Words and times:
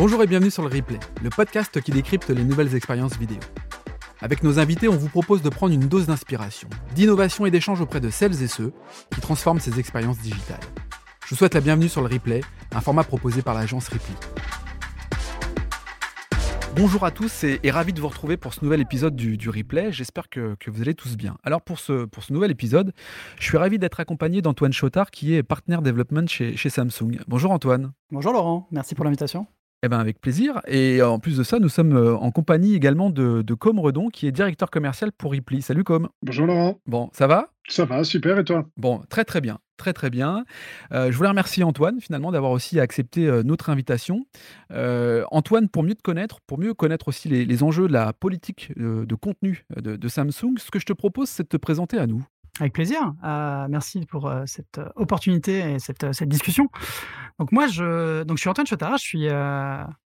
Bonjour 0.00 0.22
et 0.22 0.26
bienvenue 0.26 0.50
sur 0.50 0.62
le 0.62 0.74
replay, 0.74 0.98
le 1.22 1.28
podcast 1.28 1.78
qui 1.82 1.90
décrypte 1.90 2.30
les 2.30 2.42
nouvelles 2.42 2.74
expériences 2.74 3.18
vidéo. 3.18 3.36
Avec 4.22 4.42
nos 4.42 4.58
invités, 4.58 4.88
on 4.88 4.96
vous 4.96 5.10
propose 5.10 5.42
de 5.42 5.50
prendre 5.50 5.74
une 5.74 5.88
dose 5.88 6.06
d'inspiration, 6.06 6.70
d'innovation 6.94 7.44
et 7.44 7.50
d'échange 7.50 7.82
auprès 7.82 8.00
de 8.00 8.08
celles 8.08 8.42
et 8.42 8.46
ceux 8.46 8.72
qui 9.12 9.20
transforment 9.20 9.60
ces 9.60 9.78
expériences 9.78 10.16
digitales. 10.16 10.62
Je 11.26 11.28
vous 11.28 11.36
souhaite 11.36 11.52
la 11.52 11.60
bienvenue 11.60 11.90
sur 11.90 12.00
le 12.00 12.06
replay, 12.06 12.40
un 12.72 12.80
format 12.80 13.04
proposé 13.04 13.42
par 13.42 13.52
l'agence 13.52 13.88
Ripley. 13.88 14.14
Bonjour 16.74 17.04
à 17.04 17.10
tous 17.10 17.44
et, 17.44 17.60
ravi 17.70 17.92
de 17.92 18.00
vous 18.00 18.08
retrouver 18.08 18.38
pour 18.38 18.54
ce 18.54 18.64
nouvel 18.64 18.80
épisode 18.80 19.14
du, 19.14 19.50
replay. 19.50 19.92
J'espère 19.92 20.30
que, 20.30 20.56
vous 20.66 20.80
allez 20.80 20.94
tous 20.94 21.18
bien. 21.18 21.36
Alors 21.44 21.60
pour 21.60 21.78
ce, 21.78 22.06
pour 22.06 22.22
ce 22.22 22.32
nouvel 22.32 22.50
épisode, 22.50 22.94
je 23.38 23.44
suis 23.44 23.58
ravi 23.58 23.78
d'être 23.78 24.00
accompagné 24.00 24.40
d'Antoine 24.40 24.72
Chotard 24.72 25.10
qui 25.10 25.34
est 25.34 25.42
partenaire 25.42 25.82
développement 25.82 26.26
chez, 26.26 26.56
chez 26.56 26.70
Samsung. 26.70 27.18
Bonjour 27.28 27.52
Antoine. 27.52 27.92
Bonjour 28.10 28.32
Laurent, 28.32 28.66
merci 28.70 28.94
pour 28.94 29.04
l'invitation. 29.04 29.46
Eh 29.82 29.88
ben 29.88 29.98
avec 29.98 30.20
plaisir. 30.20 30.60
Et 30.66 31.00
en 31.00 31.18
plus 31.18 31.38
de 31.38 31.42
ça, 31.42 31.58
nous 31.58 31.70
sommes 31.70 31.96
euh, 31.96 32.14
en 32.14 32.30
compagnie 32.30 32.74
également 32.74 33.08
de, 33.08 33.40
de 33.40 33.54
Com 33.54 33.80
Redon, 33.80 34.10
qui 34.10 34.26
est 34.26 34.32
directeur 34.32 34.70
commercial 34.70 35.10
pour 35.10 35.32
Ripley. 35.32 35.62
Salut 35.62 35.84
Com. 35.84 36.08
Bonjour 36.22 36.46
Laurent. 36.46 36.78
Bon, 36.86 37.08
ça 37.14 37.26
va? 37.26 37.48
Ça 37.66 37.86
va, 37.86 38.04
super. 38.04 38.38
Et 38.38 38.44
toi? 38.44 38.66
Bon, 38.76 39.00
très 39.08 39.24
très 39.24 39.40
bien. 39.40 39.58
Très 39.78 39.94
très 39.94 40.10
bien. 40.10 40.44
Euh, 40.92 41.10
je 41.10 41.16
voulais 41.16 41.30
remercier 41.30 41.64
Antoine 41.64 41.98
finalement 41.98 42.30
d'avoir 42.30 42.52
aussi 42.52 42.78
accepté 42.78 43.26
euh, 43.26 43.42
notre 43.42 43.70
invitation. 43.70 44.26
Antoine, 44.68 45.70
pour 45.70 45.82
mieux 45.82 45.94
te 45.94 46.02
connaître, 46.02 46.40
pour 46.46 46.58
mieux 46.58 46.74
connaître 46.74 47.08
aussi 47.08 47.30
les, 47.30 47.62
enjeux 47.62 47.88
de 47.88 47.92
la 47.94 48.12
politique 48.12 48.72
de 48.76 49.14
contenu 49.14 49.64
de, 49.74 49.96
de 49.96 50.08
Samsung, 50.08 50.58
ce 50.58 50.70
que 50.70 50.78
je 50.78 50.84
te 50.84 50.92
propose, 50.92 51.30
c'est 51.30 51.44
de 51.44 51.48
te 51.48 51.56
présenter 51.56 51.98
à 51.98 52.06
nous. 52.06 52.26
Avec 52.60 52.74
plaisir. 52.74 53.14
Euh, 53.24 53.66
merci 53.70 54.04
pour 54.04 54.28
euh, 54.28 54.42
cette 54.44 54.78
euh, 54.78 54.88
opportunité 54.96 55.72
et 55.72 55.78
cette, 55.78 56.12
cette, 56.12 56.28
discussion. 56.28 56.68
Donc 57.38 57.52
moi, 57.52 57.66
je, 57.66 58.22
donc 58.22 58.36
je 58.36 58.42
suis 58.42 58.50
Antoine 58.50 58.66
Chotard, 58.66 58.98
je 58.98 59.02
suis 59.02 59.28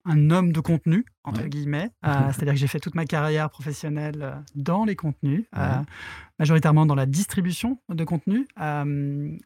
un 0.04 0.30
homme 0.30 0.52
de 0.52 0.60
contenu, 0.60 1.04
entre 1.24 1.44
guillemets. 1.44 1.90
C'est-à-dire 2.02 2.54
que 2.54 2.58
j'ai 2.58 2.66
fait 2.66 2.80
toute 2.80 2.94
ma 2.94 3.04
carrière 3.04 3.50
professionnelle 3.50 4.42
dans 4.54 4.84
les 4.84 4.96
contenus, 4.96 5.44
majoritairement 6.38 6.86
dans 6.86 6.94
la 6.94 7.06
distribution 7.06 7.78
de 7.88 8.04
contenus 8.04 8.46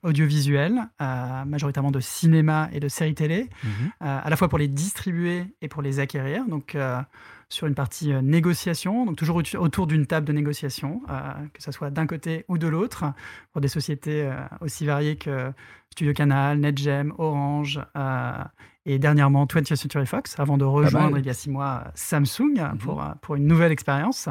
audiovisuels, 0.02 0.88
majoritairement 1.00 1.90
de 1.90 2.00
cinéma 2.00 2.68
et 2.72 2.80
de 2.80 2.88
séries 2.88 3.14
télé, 3.14 3.48
mmh 3.62 3.68
à 4.00 4.30
la 4.30 4.36
fois 4.36 4.48
pour 4.48 4.58
les 4.58 4.68
distribuer 4.68 5.44
et 5.60 5.68
pour 5.68 5.82
les 5.82 5.98
acquérir. 5.98 6.46
Donc 6.46 6.76
sur 7.54 7.66
une 7.66 7.74
partie 7.74 8.12
euh, 8.12 8.20
négociation, 8.20 9.06
donc 9.06 9.16
toujours 9.16 9.40
autour 9.58 9.86
d'une 9.86 10.06
table 10.06 10.26
de 10.26 10.32
négociation, 10.32 11.02
euh, 11.08 11.32
que 11.52 11.62
ce 11.62 11.72
soit 11.72 11.90
d'un 11.90 12.06
côté 12.06 12.44
ou 12.48 12.58
de 12.58 12.66
l'autre, 12.66 13.04
pour 13.52 13.60
des 13.60 13.68
sociétés 13.68 14.22
euh, 14.22 14.34
aussi 14.60 14.86
variées 14.86 15.16
que 15.16 15.52
Studio 15.90 16.12
Canal, 16.12 16.58
NetGem, 16.58 17.12
Orange 17.18 17.80
et 18.86 18.98
dernièrement 18.98 19.46
20th 19.46 19.76
Century 19.76 20.06
Fox, 20.06 20.38
avant 20.38 20.58
de 20.58 20.64
rejoindre 20.64 21.18
il 21.18 21.26
y 21.26 21.30
a 21.30 21.34
six 21.34 21.50
mois 21.50 21.84
Samsung 21.94 22.58
mhm. 22.58 22.78
pour, 22.78 23.04
pour 23.20 23.36
une 23.36 23.46
nouvelle 23.46 23.72
expérience. 23.72 24.28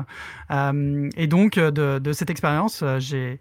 et 0.52 1.28
donc, 1.28 1.60
de, 1.60 2.00
de 2.00 2.14
cette 2.14 2.30
expérience, 2.30 2.84
j'ai 3.00 3.40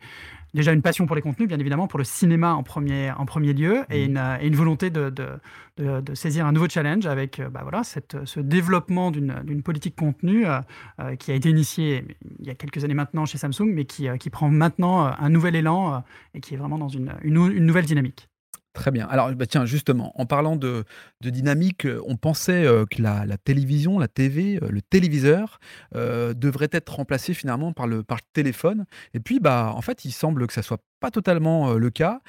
déjà 0.55 0.73
une 0.73 0.83
passion 0.83 1.07
pour 1.07 1.17
les 1.17 1.23
contenus, 1.23 1.49
bien 1.49 1.59
évidemment, 1.59 1.87
pour 1.87 1.99
le 1.99 2.05
cinéma 2.05 2.55
en 2.55 2.63
premier, 2.63 3.11
en 3.11 3.27
premier 3.27 3.53
lieu, 3.53 3.85
et, 3.91 4.09
mhm. 4.09 4.17
une, 4.17 4.47
une, 4.47 4.57
volonté 4.57 4.91
de, 4.91 5.11
de, 5.11 6.01
de, 6.01 6.15
saisir 6.15 6.47
un 6.47 6.53
nouveau 6.53 6.69
challenge 6.69 7.07
avec 7.07 7.41
euh, 7.41 7.49
bah 7.49 7.61
voilà, 7.63 7.85
cette, 7.85 8.17
ce 8.25 8.41
développement 8.41 9.11
d'une 9.11 9.63
politique 9.63 9.97
contenu 9.97 10.47
euh, 10.47 10.61
euh, 11.01 11.17
qui 11.17 11.33
a 11.33 11.35
été 11.35 11.49
initiée 11.49 12.05
il 12.39 12.47
y 12.47 12.51
a 12.51 12.55
quelques 12.55 12.85
années 12.85 12.95
maintenant 12.95 13.25
chez 13.25 13.39
Samsung, 13.39 13.67
mais 13.73 13.85
qui, 13.85 14.07
qui 14.19 14.31
prend 14.31 14.51
maintenant 14.51 15.07
un 15.07 15.29
nouvel 15.31 15.57
élan 15.57 16.05
et 16.35 16.41
qui 16.41 16.55
est 16.55 16.57
vraiment 16.57 16.79
dans 16.79 16.89
une, 16.89 17.15
une, 17.23 17.37
une 17.53 17.67
nouvelle 17.67 17.87
dynamique. 17.87 18.29
Très 18.73 18.91
bien. 18.91 19.07
Alors, 19.09 19.31
bah, 19.35 19.45
tiens, 19.47 19.67
justement, 19.67 20.19
en 20.19 20.25
parlant 20.25 20.57
de, 20.57 20.85
dynamique, 21.21 21.85
euh, 21.85 22.01
on 22.07 22.17
pensait 22.17 22.65
euh, 22.65 22.87
que 22.87 23.03
la, 23.03 23.27
télévision, 23.37 23.99
la 23.99 24.09
TV, 24.09 24.59
euh, 24.63 24.69
le 24.71 24.81
téléviseur 24.81 25.61
devrait 25.95 26.71
être 26.73 26.95
remplacé 26.95 27.35
finalement 27.35 27.73
par 27.73 27.87
le, 27.87 28.03
par 28.03 28.19
le 28.19 28.23
téléphone. 28.33 28.87
Et 29.13 29.21
puis, 29.21 29.41
bah, 29.41 29.73
en 29.75 29.83
fait, 29.83 30.07
il 30.07 30.13
semble 30.13 30.47
que 30.47 30.55
ça 30.55 30.63
soit 30.63 30.83
pas 31.03 31.11
totalement 31.11 31.75
le 31.75 31.91
cas. 31.91 32.21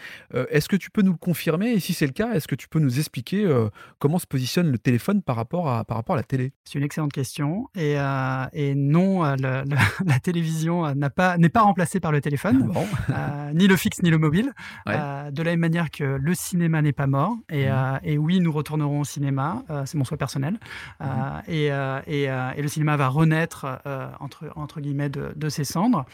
est-ce 0.49 0.67
que 0.67 0.75
tu 0.75 0.89
peux 0.89 1.03
nous 1.03 1.11
le 1.11 1.17
confirmer? 1.17 1.71
Et 1.73 1.79
si 1.79 1.93
c'est 1.93 2.07
le 2.07 2.11
cas, 2.11 2.33
est-ce 2.33 2.47
que 2.47 2.55
tu 2.55 2.67
peux 2.67 2.79
nous 2.79 2.97
expliquer 2.97 3.47
comment 3.99 4.17
se 4.17 4.25
positionne 4.25 4.71
le 4.71 4.79
téléphone 4.79 5.21
par 5.21 5.35
rapport 5.35 5.69
à, 5.69 5.83
par 5.85 5.97
rapport 5.97 6.15
à 6.15 6.17
la 6.17 6.23
télé? 6.23 6.53
C'est 6.65 6.79
une 6.79 6.83
excellente 6.83 7.13
question. 7.13 7.69
Et, 7.75 7.95
et 8.53 8.75
non, 8.75 9.21
la 9.35 10.19
télévision 10.21 10.93
n'est 10.95 11.09
pas, 11.09 11.37
pas 11.37 11.61
remplacée 11.61 11.99
par 11.99 12.11
le 12.11 12.19
téléphone, 12.19 12.73
ni 13.53 13.67
le 13.67 13.75
fixe 13.77 14.01
ni 14.01 14.09
le 14.09 14.17
mobile. 14.17 14.51
de 14.87 15.43
la 15.43 15.51
même 15.51 15.59
manière 15.59 15.91
que 15.91 16.03
le 16.03 16.33
cinéma 16.33 16.81
n'est 16.81 16.93
pas 16.93 17.07
mort. 17.07 17.37
Et, 17.49 17.69
mmh. 17.69 17.99
et, 18.03 18.17
oui, 18.17 18.39
nous 18.39 18.51
retournerons 18.51 19.01
au 19.01 19.05
cinéma. 19.05 19.63
c'est 19.85 19.97
mon 19.97 20.03
souhait 20.03 20.17
personnel. 20.17 20.59
Mmh. 20.99 21.05
et, 21.47 21.65
et, 22.07 22.23
et, 22.23 22.61
le 22.61 22.67
cinéma 22.67 22.97
va 22.97 23.07
renaître, 23.07 23.65
entre, 24.19 24.51
entre 24.55 24.81
guillemets, 24.81 25.09
de, 25.09 25.31
de 25.35 25.49
ses 25.49 25.63
cendres, 25.63 26.05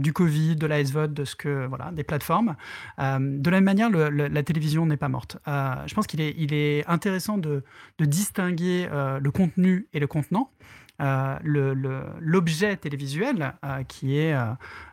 du 0.00 0.12
Covid, 0.12 0.56
de 0.56 0.66
la 0.66 0.84
SVOD, 0.84 1.12
de 1.12 1.24
ce 1.24 1.36
que 1.36 1.65
voilà, 1.66 1.90
des 1.92 2.04
plateformes. 2.04 2.56
Euh, 2.98 3.18
de 3.20 3.50
la 3.50 3.58
même 3.58 3.64
manière, 3.64 3.90
la 3.90 4.42
télévision 4.42 4.86
n'est 4.86 4.96
pas 4.96 5.08
morte. 5.08 5.38
Euh, 5.48 5.74
je 5.86 5.94
pense 5.94 6.06
qu'il 6.06 6.20
est, 6.20 6.34
il 6.38 6.52
est 6.54 6.86
intéressant 6.86 7.38
de, 7.38 7.62
distinguer 7.98 8.88
euh, 8.90 9.18
le 9.20 9.30
contenu 9.30 9.88
et 9.92 10.00
le 10.00 10.06
contenant. 10.06 10.50
l'objet 10.98 12.76
télévisuel, 12.76 13.54
qui 13.88 14.16
est 14.18 14.34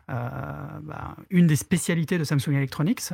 bah, 0.08 1.16
une 1.30 1.46
des 1.46 1.56
spécialités 1.56 2.18
de 2.18 2.24
Samsung 2.24 2.54
Electronics, 2.54 3.12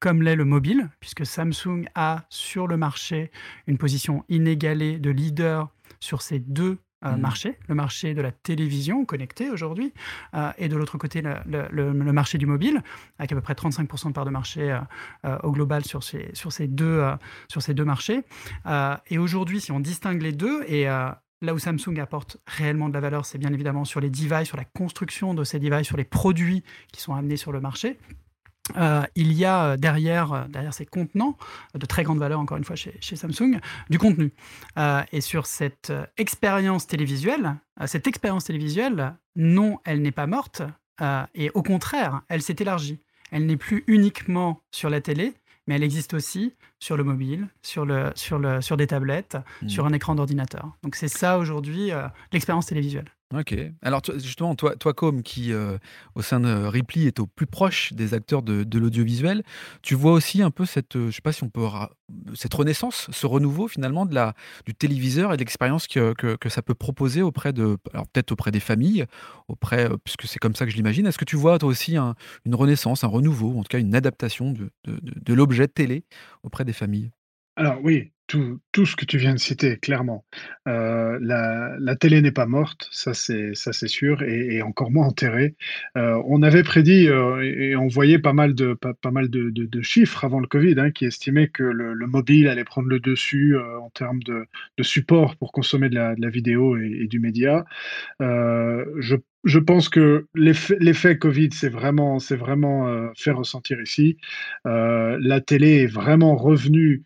comme 0.00 0.22
l'est 0.22 0.36
le 0.36 0.44
mobile, 0.44 0.88
puisque 1.00 1.24
Samsung 1.24 1.84
a 1.94 2.24
sur 2.28 2.66
le 2.66 2.76
marché 2.76 3.30
une 3.66 3.78
position 3.78 4.24
inégalée 4.28 4.98
de 4.98 5.10
leader 5.10 5.68
sur 6.00 6.22
ces 6.22 6.40
deux 6.40 6.78
euh, 7.04 7.16
mmh. 7.16 7.20
marché, 7.20 7.58
le 7.68 7.74
marché 7.74 8.14
de 8.14 8.20
la 8.20 8.30
télévision 8.30 9.04
connectée 9.04 9.50
aujourd'hui, 9.50 9.92
euh, 10.34 10.50
et 10.58 10.68
de 10.68 10.76
l'autre 10.76 10.98
côté, 10.98 11.22
le, 11.22 12.12
marché 12.12 12.36
du 12.36 12.46
mobile, 12.46 12.82
avec 13.18 13.32
à 13.32 13.34
peu 13.34 13.40
près 13.40 13.54
35% 13.54 14.08
de 14.08 14.12
part 14.12 14.24
de 14.24 14.30
marché 14.30 14.78
euh, 15.24 15.38
au 15.42 15.52
global 15.52 15.84
sur 15.84 16.02
ces, 16.02 16.30
sur 16.34 16.52
ces, 16.52 16.68
deux, 16.68 17.02
sur 17.48 17.62
ces 17.62 17.74
deux 17.74 17.84
marchés. 17.84 18.22
et 19.08 19.18
aujourd'hui, 19.18 19.60
si 19.60 19.72
on 19.72 19.80
distingue 19.80 20.22
les 20.22 20.32
deux, 20.32 20.62
et 20.66 20.84
là 20.84 21.54
où 21.54 21.58
Samsung 21.58 21.98
apporte 22.00 22.36
réellement 22.46 22.88
de 22.88 22.94
la 22.94 23.00
valeur, 23.00 23.24
c'est 23.24 23.38
bien 23.38 23.52
évidemment 23.52 23.84
sur 23.84 24.00
les 24.00 24.10
devices, 24.10 24.48
sur 24.48 24.56
la 24.56 24.64
construction 24.64 25.34
de 25.34 25.44
ces 25.44 25.58
devices, 25.58 25.86
sur 25.86 25.96
les 25.96 26.04
produits 26.04 26.62
qui 26.92 27.00
sont 27.00 27.14
amenés 27.14 27.36
sur 27.36 27.52
le 27.52 27.60
marché. 27.60 27.98
Euh, 28.76 29.02
il 29.14 29.32
y 29.32 29.44
a 29.44 29.64
euh, 29.64 29.76
derrière, 29.76 30.32
euh, 30.32 30.44
derrière 30.48 30.74
ces 30.74 30.86
contenants, 30.86 31.36
de 31.74 31.86
très 31.86 32.02
grande 32.02 32.18
valeur 32.18 32.40
encore 32.40 32.56
une 32.56 32.64
fois 32.64 32.76
chez, 32.76 33.16
Samsung, 33.16 33.60
du 33.88 33.98
contenu. 33.98 34.32
et 35.12 35.20
sur 35.20 35.46
cette 35.46 35.92
expérience 36.16 36.86
télévisuelle, 36.86 37.56
cette 37.86 38.06
expérience 38.06 38.44
télévisuelle, 38.44 39.14
non, 39.36 39.78
elle 39.84 40.02
n'est 40.02 40.12
pas 40.12 40.26
morte, 40.26 40.62
et 41.34 41.50
au 41.54 41.62
contraire, 41.62 42.22
elle 42.28 42.42
s'est 42.42 42.56
élargie. 42.58 43.00
Elle 43.30 43.46
n'est 43.46 43.56
plus 43.56 43.84
uniquement 43.86 44.60
sur 44.70 44.90
la 44.90 45.00
télé, 45.00 45.34
mais 45.66 45.76
elle 45.76 45.84
existe 45.84 46.14
aussi 46.14 46.54
sur 46.78 46.96
le 46.96 47.04
mobile, 47.04 47.48
sur, 47.62 47.84
le, 47.84 48.10
sur, 48.14 48.38
le, 48.38 48.60
sur 48.60 48.76
des 48.76 48.86
tablettes, 48.86 49.36
mmh. 49.62 49.68
sur 49.68 49.86
un 49.86 49.92
écran 49.92 50.14
d'ordinateur. 50.14 50.76
Donc 50.82 50.96
c'est 50.96 51.08
ça 51.08 51.38
aujourd'hui 51.38 51.90
l'expérience 52.32 52.66
télévisuelle. 52.66 53.10
Ok. 53.32 53.54
Alors 53.82 54.02
justement, 54.16 54.56
toi, 54.56 54.74
toi 54.74 54.92
Com, 54.92 55.22
qui 55.22 55.52
euh, 55.52 55.78
au 56.16 56.22
sein 56.22 56.40
de 56.40 56.52
Ripley 56.66 57.04
est 57.04 57.20
au 57.20 57.28
plus 57.28 57.46
proche 57.46 57.92
des 57.92 58.12
acteurs 58.12 58.42
de, 58.42 58.78
l'audiovisuel, 58.78 59.44
tu 59.82 59.94
vois 59.94 60.10
aussi 60.10 60.42
un 60.42 60.50
peu 60.50 60.66
cette, 60.66 60.96
euh, 60.96 61.10
je 61.10 61.16
sais 61.16 61.22
pas 61.22 61.30
si 61.30 61.44
on 61.44 61.48
peut 61.48 61.64
cette 62.34 62.52
renaissance, 62.52 63.08
ce 63.12 63.26
renouveau 63.28 63.68
finalement 63.68 64.04
de 64.04 64.16
la 64.16 64.34
du 64.66 64.74
téléviseur 64.74 65.32
et 65.32 65.36
de 65.36 65.42
l'expérience 65.42 65.86
que, 65.86 66.12
que, 66.12 66.48
ça 66.48 66.60
peut 66.60 66.74
proposer 66.74 67.22
auprès 67.22 67.52
de, 67.52 67.76
alors 67.92 68.08
peut-être 68.08 68.32
auprès 68.32 68.50
des 68.50 68.58
familles, 68.58 69.06
auprès, 69.46 69.88
euh, 69.88 69.96
puisque 70.02 70.26
c'est 70.26 70.40
comme 70.40 70.56
ça 70.56 70.64
que 70.64 70.72
je 70.72 70.76
l'imagine. 70.76 71.06
Est-ce 71.06 71.18
que 71.18 71.24
tu 71.24 71.36
vois 71.36 71.56
toi 71.60 71.68
aussi 71.68 71.96
une 71.96 72.54
renaissance, 72.54 73.04
un 73.04 73.08
renouveau, 73.08 73.56
en 73.56 73.62
tout 73.62 73.68
cas 73.68 73.78
une 73.78 73.94
adaptation 73.94 74.50
de, 74.50 74.72
de 74.86 75.34
l'objet 75.34 75.68
télé 75.68 76.04
auprès 76.42 76.64
des 76.64 76.72
familles? 76.72 77.12
Alors 77.54 77.78
oui, 77.84 78.10
tout, 78.72 78.86
ce 78.86 78.96
que 78.96 79.04
tu 79.04 79.18
viens 79.18 79.34
de 79.34 79.38
citer, 79.38 79.76
clairement. 79.76 80.24
Euh, 80.68 81.18
la, 81.20 81.96
télé 81.96 82.22
n'est 82.22 82.30
pas 82.30 82.46
morte, 82.46 82.88
ça 82.92 83.12
c'est 83.14 83.88
sûr, 83.88 84.22
et, 84.22 84.62
encore 84.62 84.90
moins 84.90 85.06
enterrée. 85.06 85.56
Euh, 85.96 86.20
on 86.26 86.42
avait 86.42 86.62
prédit 86.62 87.08
euh, 87.08 87.40
et 87.42 87.76
on 87.76 87.88
voyait 87.88 88.18
pas 88.18 88.32
mal 88.32 88.54
de 88.54 88.74
pas, 88.74 89.10
mal 89.10 89.28
de, 89.30 89.82
chiffres 89.82 90.24
avant 90.24 90.40
le 90.40 90.46
Covid 90.46 90.74
hein, 90.78 90.90
qui 90.90 91.04
estimaient 91.06 91.48
que 91.48 91.62
le, 91.62 92.06
mobile 92.06 92.48
allait 92.48 92.64
prendre 92.64 92.88
le 92.88 93.00
dessus 93.00 93.56
en 93.58 93.90
termes 93.90 94.22
de, 94.22 94.46
support 94.82 95.36
pour 95.36 95.52
consommer 95.52 95.88
de 95.88 95.94
la, 95.94 96.30
vidéo 96.30 96.76
et, 96.76 97.06
du 97.08 97.18
média. 97.20 97.64
je 98.20 99.58
pense 99.58 99.88
que 99.88 100.26
l'effet 100.34 101.18
Covid, 101.18 101.50
c'est 101.52 101.68
vraiment, 101.68 102.18
c'est 102.18 102.36
vraiment 102.36 103.10
fait 103.16 103.32
ressentir 103.32 103.80
ici. 103.80 104.16
la 104.64 105.40
télé 105.40 105.82
est 105.82 105.92
vraiment 105.92 106.36
revenue 106.36 107.02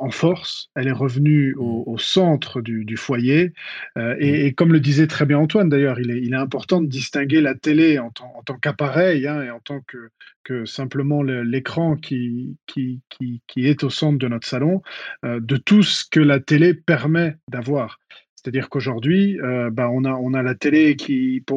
en 0.00 0.10
force, 0.10 0.70
elle 0.74 0.88
est 0.88 0.92
revenue 0.92 1.54
au, 1.58 1.96
centre 1.98 2.60
du, 2.60 2.96
foyer. 2.96 3.52
Euh, 3.98 4.16
et, 4.18 4.52
comme 4.54 4.72
le 4.72 4.80
disait 4.80 5.06
très 5.06 5.26
bien 5.26 5.38
Antoine 5.38 5.68
d'ailleurs, 5.68 6.00
il 6.00 6.10
est, 6.10 6.36
important 6.36 6.80
de 6.80 6.86
distinguer 6.86 7.40
la 7.40 7.54
télé 7.54 7.98
en, 7.98 8.10
tant 8.10 8.58
qu'appareil 8.60 9.26
hein, 9.26 9.42
et 9.42 9.50
en 9.50 9.60
tant 9.60 9.80
que, 9.80 10.64
simplement 10.64 11.22
l'écran 11.22 11.96
qui, 11.96 12.56
qui, 12.66 13.00
est 13.56 13.84
au 13.84 13.90
centre 13.90 14.18
de 14.18 14.28
notre 14.28 14.46
salon, 14.46 14.82
de 15.22 15.56
tout 15.56 15.82
ce 15.82 16.04
que 16.08 16.20
la 16.20 16.40
télé 16.40 16.74
permet 16.74 17.36
d'avoir. 17.48 17.98
C'est-à-dire 18.42 18.70
qu'aujourd'hui, 18.70 19.40
euh, 19.40 19.70
bah, 19.70 19.88
on, 19.88 20.04
a, 20.04 20.42
la 20.42 20.54
télé 20.56 20.96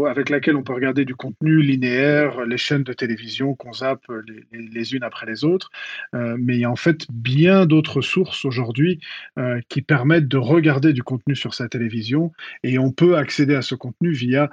avec 0.05 0.29
laquelle 0.29 0.55
on 0.55 0.61
peut 0.61 0.73
regarder 0.73 1.03
du 1.03 1.15
contenu 1.15 1.61
linéaire, 1.61 2.45
les 2.45 2.57
chaînes 2.57 2.83
de 2.83 2.93
télévision 2.93 3.55
qu'on 3.55 3.73
zappe 3.73 4.05
les, 4.51 4.93
unes 4.93 5.03
après 5.03 5.25
les 5.25 5.43
autres. 5.43 5.71
Euh, 6.13 6.37
mais 6.39 6.55
il 6.57 6.59
y 6.59 6.65
a 6.65 6.69
en 6.69 6.75
fait 6.75 7.07
bien 7.11 7.65
d'autres 7.65 8.01
sources 8.01 8.45
aujourd'hui 8.45 8.99
euh, 9.39 9.59
qui 9.67 9.81
permettent 9.81 10.27
de 10.27 10.37
regarder 10.37 10.93
du 10.93 11.01
contenu 11.01 11.35
sur 11.35 11.55
sa 11.55 11.67
télévision. 11.67 12.31
Et 12.63 12.77
on 12.77 12.91
peut 12.91 13.17
accéder 13.17 13.55
à 13.55 13.63
ce 13.63 13.73
contenu 13.73 14.11
via 14.11 14.51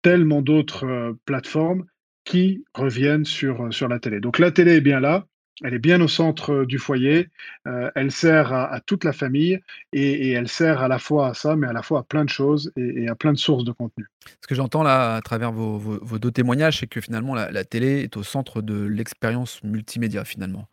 tellement 0.00 0.40
d'autres 0.40 1.14
plateformes 1.26 1.84
qui 2.24 2.64
reviennent 2.72 3.26
sur 3.26 3.88
la 3.88 3.98
télé. 3.98 4.20
Donc 4.20 4.38
la 4.38 4.50
télé 4.50 4.76
est 4.76 4.80
bien 4.80 5.00
là. 5.00 5.26
Elle 5.62 5.74
est 5.74 5.78
bien 5.78 6.00
au 6.00 6.08
centre 6.08 6.52
euh, 6.52 6.66
du 6.66 6.78
foyer, 6.78 7.28
euh, 7.68 7.88
elle 7.94 8.10
sert 8.10 8.52
à, 8.52 8.80
toute 8.80 9.04
la 9.04 9.12
famille 9.12 9.60
et, 9.92 10.32
elle 10.32 10.48
sert 10.48 10.82
à 10.82 10.88
la 10.88 10.98
fois 10.98 11.28
à 11.28 11.34
ça, 11.34 11.54
mais 11.54 11.68
à 11.68 11.72
la 11.72 11.82
fois 11.82 12.00
à 12.00 12.02
plein 12.02 12.24
de 12.24 12.28
choses 12.28 12.72
et, 12.76 13.08
à 13.08 13.14
plein 13.14 13.32
de 13.32 13.38
sources 13.38 13.62
de 13.62 13.70
contenu. 13.70 14.06
Ce 14.40 14.48
que 14.48 14.56
j'entends 14.56 14.82
là 14.82 15.14
à 15.14 15.20
travers 15.20 15.52
vos, 15.52 16.18
deux 16.18 16.32
témoignages, 16.32 16.80
c'est 16.80 16.88
que 16.88 17.00
finalement 17.00 17.34
la, 17.34 17.64
télé 17.64 18.00
est 18.00 18.16
au 18.16 18.24
centre 18.24 18.62
de 18.62 18.82
l'expérience 18.84 19.62
multimédia 19.62 20.24
finalement. 20.24 20.66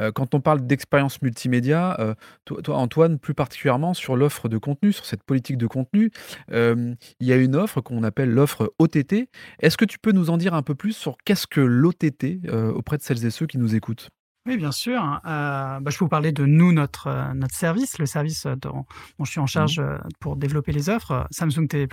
Euh, 0.00 0.10
quand 0.10 0.34
on 0.34 0.40
parle 0.40 0.66
d'expérience 0.66 1.22
multimédia, 1.22 2.16
toi, 2.44 2.76
Antoine, 2.76 3.18
plus 3.20 3.34
particulièrement 3.34 3.94
sur 3.94 4.16
l'offre 4.16 4.48
de 4.48 4.58
contenu, 4.58 4.92
sur 4.92 5.06
cette 5.06 5.22
politique 5.22 5.58
de 5.58 5.66
contenu, 5.66 6.10
il 6.50 6.96
y 7.20 7.32
a 7.32 7.36
une 7.36 7.54
offre 7.54 7.80
qu'on 7.80 8.02
appelle 8.02 8.30
l'offre 8.30 8.74
OTT. 8.78 9.28
Est-ce 9.60 9.76
que 9.76 9.84
tu 9.84 9.98
peux 9.98 10.12
nous 10.12 10.30
en 10.30 10.38
dire 10.38 10.54
un 10.54 10.62
peu 10.62 10.74
plus 10.74 10.96
sur 10.96 11.16
qu'est-ce 11.24 11.46
que 11.46 11.60
l'OTT 11.60 12.50
auprès 12.74 12.96
de 12.96 13.02
celles 13.02 13.24
et 13.24 13.30
ceux 13.30 13.46
qui 13.46 13.58
nous 13.58 13.76
écoutent? 13.76 14.08
Oui, 14.46 14.58
bien 14.58 14.72
sûr. 14.72 15.20
Euh, 15.24 15.80
bah, 15.80 15.90
je 15.90 15.96
peux 15.96 16.04
vous 16.04 16.10
parler 16.10 16.30
de 16.30 16.44
nous, 16.44 16.72
notre, 16.72 17.06
euh, 17.06 17.32
notre 17.32 17.54
service, 17.54 17.98
le 17.98 18.04
service 18.04 18.44
euh, 18.44 18.54
dont, 18.56 18.84
je 19.18 19.30
suis 19.30 19.40
en 19.40 19.46
charge 19.46 19.80
mmh. 19.80 19.98
pour 20.20 20.36
développer 20.36 20.70
les 20.72 20.90
offres, 20.90 21.26
Samsung 21.30 21.66
TV+, 21.66 21.88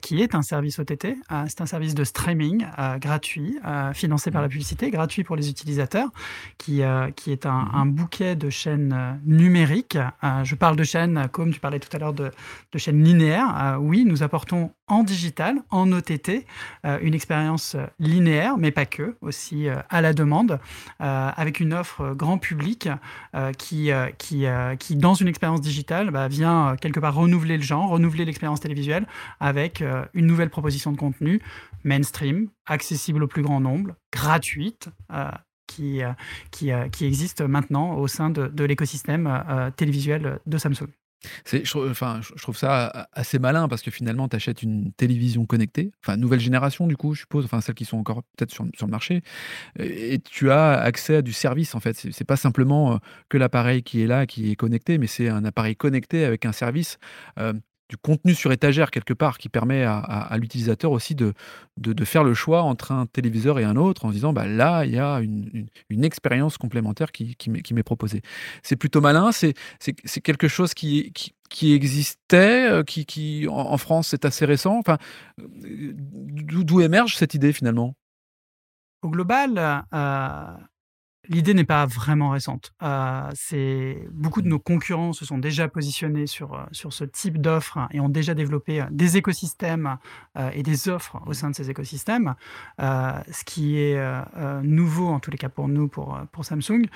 qui 0.00 0.22
est 0.22 0.34
un 0.36 0.42
service 0.42 0.78
OTT. 0.78 1.16
c'est 1.48 1.60
un 1.60 1.66
service 1.66 1.94
de 1.94 2.04
streaming 2.04 2.66
gratuit, 2.98 3.58
financé 3.94 4.30
par 4.30 4.42
la 4.42 4.48
mmh. 4.48 4.50
publicité, 4.50 4.90
gratuit 4.90 5.24
pour 5.24 5.34
les 5.34 5.50
utilisateurs, 5.50 6.08
qui, 6.58 6.82
qui 7.16 7.32
est 7.32 7.46
un, 7.46 7.62
mmh. 7.62 7.70
un, 7.74 7.86
bouquet 7.86 8.36
de 8.36 8.50
chaînes 8.50 9.20
numériques. 9.24 9.98
je 10.44 10.54
parle 10.54 10.76
de 10.76 10.84
chaînes, 10.84 11.28
comme 11.32 11.52
tu 11.52 11.60
parlais 11.60 11.80
tout 11.80 11.94
à 11.96 11.98
l'heure 11.98 12.12
de, 12.14 12.30
de 12.72 12.78
chaînes 12.78 13.02
linéaires. 13.02 13.78
oui, 13.80 14.04
nous 14.04 14.22
apportons 14.22 14.70
en 14.88 15.02
digital, 15.02 15.56
en 15.70 15.90
OTT, 15.92 16.46
une 17.02 17.14
expérience 17.14 17.76
linéaire, 17.98 18.56
mais 18.58 18.70
pas 18.70 18.86
que, 18.86 19.16
aussi 19.20 19.66
à 19.90 20.00
la 20.00 20.12
demande, 20.12 20.60
avec 21.00 21.60
une 21.60 21.74
offre 21.74 22.06
euh, 22.06 22.14
grand 22.14 22.38
public 22.38 22.88
euh, 23.34 23.52
qui, 23.52 23.90
euh, 23.92 24.08
qui, 24.18 24.46
qui, 24.78 24.96
dans 24.96 25.14
une 25.14 25.28
expérience 25.28 25.60
digitale, 25.60 26.10
bah, 26.10 26.28
vient 26.28 26.76
quelque 26.80 27.00
part 27.00 27.14
renouveler 27.14 27.56
le 27.56 27.62
genre, 27.62 27.90
renouveler 27.90 28.24
l'expérience 28.24 28.60
télévisuelle 28.60 29.06
avec 29.40 29.82
une 30.14 30.26
nouvelle 30.26 30.50
proposition 30.50 30.92
de 30.92 30.96
contenu 30.96 31.40
mainstream, 31.84 32.48
accessible 32.66 33.22
au 33.22 33.26
plus 33.26 33.42
grand 33.42 33.60
nombre, 33.60 33.94
gratuite. 34.12 34.88
qui, 35.66 36.00
qui, 36.52 36.70
qui, 36.92 37.04
existe 37.04 37.40
maintenant 37.40 37.96
au 37.96 38.06
sein 38.06 38.30
de 38.30 38.64
l'écosystème 38.64 39.72
télévisuel 39.76 40.38
de 40.46 40.58
Samsung. 40.58 40.88
C'est, 41.44 41.64
je, 41.64 41.78
enfin, 41.90 42.20
je 42.22 42.42
trouve 42.42 42.56
ça 42.56 43.08
assez 43.12 43.38
malin 43.38 43.68
parce 43.68 43.82
que 43.82 43.90
finalement, 43.90 44.28
tu 44.28 44.36
achètes 44.36 44.62
une 44.62 44.92
télévision 44.92 45.46
connectée, 45.46 45.90
enfin, 46.02 46.16
nouvelle 46.16 46.40
génération 46.40 46.86
du 46.86 46.96
coup, 46.96 47.14
je 47.14 47.20
suppose, 47.20 47.44
enfin, 47.44 47.60
celles 47.60 47.74
qui 47.74 47.84
sont 47.84 47.98
encore 47.98 48.22
peut-être 48.36 48.50
sur, 48.50 48.66
sur, 48.74 48.86
le 48.86 48.90
marché, 48.90 49.22
et 49.78 50.18
tu 50.18 50.50
as 50.50 50.72
accès 50.72 51.16
à 51.16 51.22
du 51.22 51.32
service 51.32 51.74
en 51.74 51.80
fait. 51.80 51.96
C'est, 51.96 52.24
pas 52.24 52.36
simplement 52.36 52.94
euh, 52.94 52.96
que 53.28 53.38
l'appareil 53.38 53.82
qui 53.82 54.02
est 54.02 54.06
là, 54.06 54.26
qui 54.26 54.50
est 54.50 54.56
connecté, 54.56 54.98
mais 54.98 55.06
c'est 55.06 55.28
un 55.28 55.44
appareil 55.44 55.76
connecté 55.76 56.24
avec 56.24 56.44
un 56.44 56.52
service. 56.52 56.98
Euh, 57.38 57.52
du 57.88 57.96
contenu 57.96 58.34
sur 58.34 58.52
étagère 58.52 58.90
quelque 58.90 59.14
part 59.14 59.38
qui 59.38 59.48
permet 59.48 59.84
à, 59.84 60.36
l'utilisateur 60.38 60.90
aussi 60.90 61.14
de, 61.14 61.34
de, 61.76 62.04
faire 62.04 62.24
le 62.24 62.34
choix 62.34 62.62
entre 62.62 62.92
un 62.92 63.06
téléviseur 63.06 63.58
et 63.58 63.64
un 63.64 63.76
autre 63.76 64.04
en 64.04 64.10
disant 64.10 64.32
bah 64.32 64.46
là 64.46 64.84
il 64.84 64.92
y 64.92 64.98
a 64.98 65.20
une, 65.20 65.68
une, 65.88 66.04
expérience 66.04 66.58
complémentaire 66.58 67.12
qui, 67.12 67.36
qui 67.36 67.50
m'est 67.50 67.82
proposée. 67.82 68.22
C'est 68.62 68.76
plutôt 68.76 69.00
malin, 69.00 69.30
c'est 69.32 69.54
quelque 70.22 70.48
chose 70.48 70.74
qui, 70.74 71.12
qui, 71.12 71.32
qui 71.48 71.72
existait, 71.72 72.70
euh, 72.70 72.82
qui, 72.82 73.06
qui 73.06 73.46
en, 73.48 73.76
France 73.78 74.08
c'est 74.08 74.24
assez 74.24 74.44
récent. 74.44 74.78
Enfin, 74.78 74.98
D'où 75.38 76.80
émerge 76.80 77.16
cette 77.16 77.34
idée 77.34 77.52
finalement? 77.52 77.94
Au 79.02 79.10
global, 79.10 79.84
euh, 79.92 80.56
L'idée 81.28 81.54
n'est 81.54 81.64
pas 81.64 81.86
vraiment 81.86 82.30
récente. 82.30 82.72
Euh, 82.82 83.30
beaucoup 84.12 84.42
de 84.42 84.48
nos 84.48 84.58
concurrents 84.58 85.12
se 85.12 85.24
sont 85.24 85.38
déjà 85.38 85.68
positionnés 85.68 86.26
sur, 86.26 86.54
euh, 86.54 86.64
sur 86.72 86.92
ce 86.92 87.04
type 87.04 87.40
d'offres 87.40 87.88
et 87.90 88.00
ont 88.00 88.08
déjà 88.08 88.34
développé 88.34 88.80
euh, 88.80 88.84
des 88.90 89.16
écosystèmes 89.16 89.98
et 90.52 90.62
des 90.62 90.88
offres 90.88 91.20
au 91.26 91.32
sein 91.32 91.50
de 91.50 91.54
ces 91.54 91.70
écosystèmes. 91.70 92.34
ce 92.78 93.44
qui 93.44 93.78
est 93.78 93.98
nouveau, 94.62 95.08
en 95.08 95.18
tous 95.18 95.30
les 95.30 95.38
cas 95.38 95.48
pour 95.48 95.68
nous, 95.68 95.88
pour, 95.88 96.18
pour 96.30 96.44
Samsung, 96.44 96.86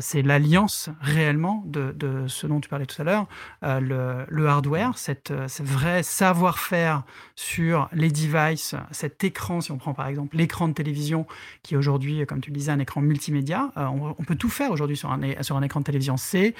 c'est 0.00 0.22
l'alliance 0.22 0.90
réellement 1.00 1.64
de, 1.66 1.92
de, 1.92 2.26
ce 2.28 2.46
dont 2.46 2.60
tu 2.60 2.68
parlais 2.68 2.86
tout 2.86 3.00
à 3.02 3.04
l'heure, 3.04 3.26
le, 3.62 4.24
le, 4.28 4.48
hardware, 4.48 4.96
cette, 4.96 5.32
ce 5.48 5.62
vrai 5.62 6.02
savoir-faire 6.02 7.02
sur 7.34 7.88
les 7.92 8.10
devices, 8.10 8.76
cet 8.92 9.24
écran, 9.24 9.60
si 9.60 9.72
on 9.72 9.78
prend 9.78 9.94
par 9.94 10.06
exemple 10.06 10.36
l'écran 10.36 10.68
de 10.68 10.74
télévision, 10.74 11.26
qui 11.62 11.74
est 11.74 11.76
aujourd'hui, 11.76 12.24
comme 12.26 12.40
tu 12.40 12.50
le 12.50 12.56
disais, 12.56 12.70
un 12.70 12.78
écran 12.78 13.00
multimédia, 13.00 13.72
euh, 13.76 13.86
on, 13.86 14.24
peut 14.24 14.36
tout 14.36 14.48
faire 14.48 14.70
aujourd'hui 14.70 14.96
sur 14.96 15.10
un, 15.10 15.22
écran 15.62 15.80
de 15.80 15.84
télévision. 15.84 16.16
C'est 16.16 16.54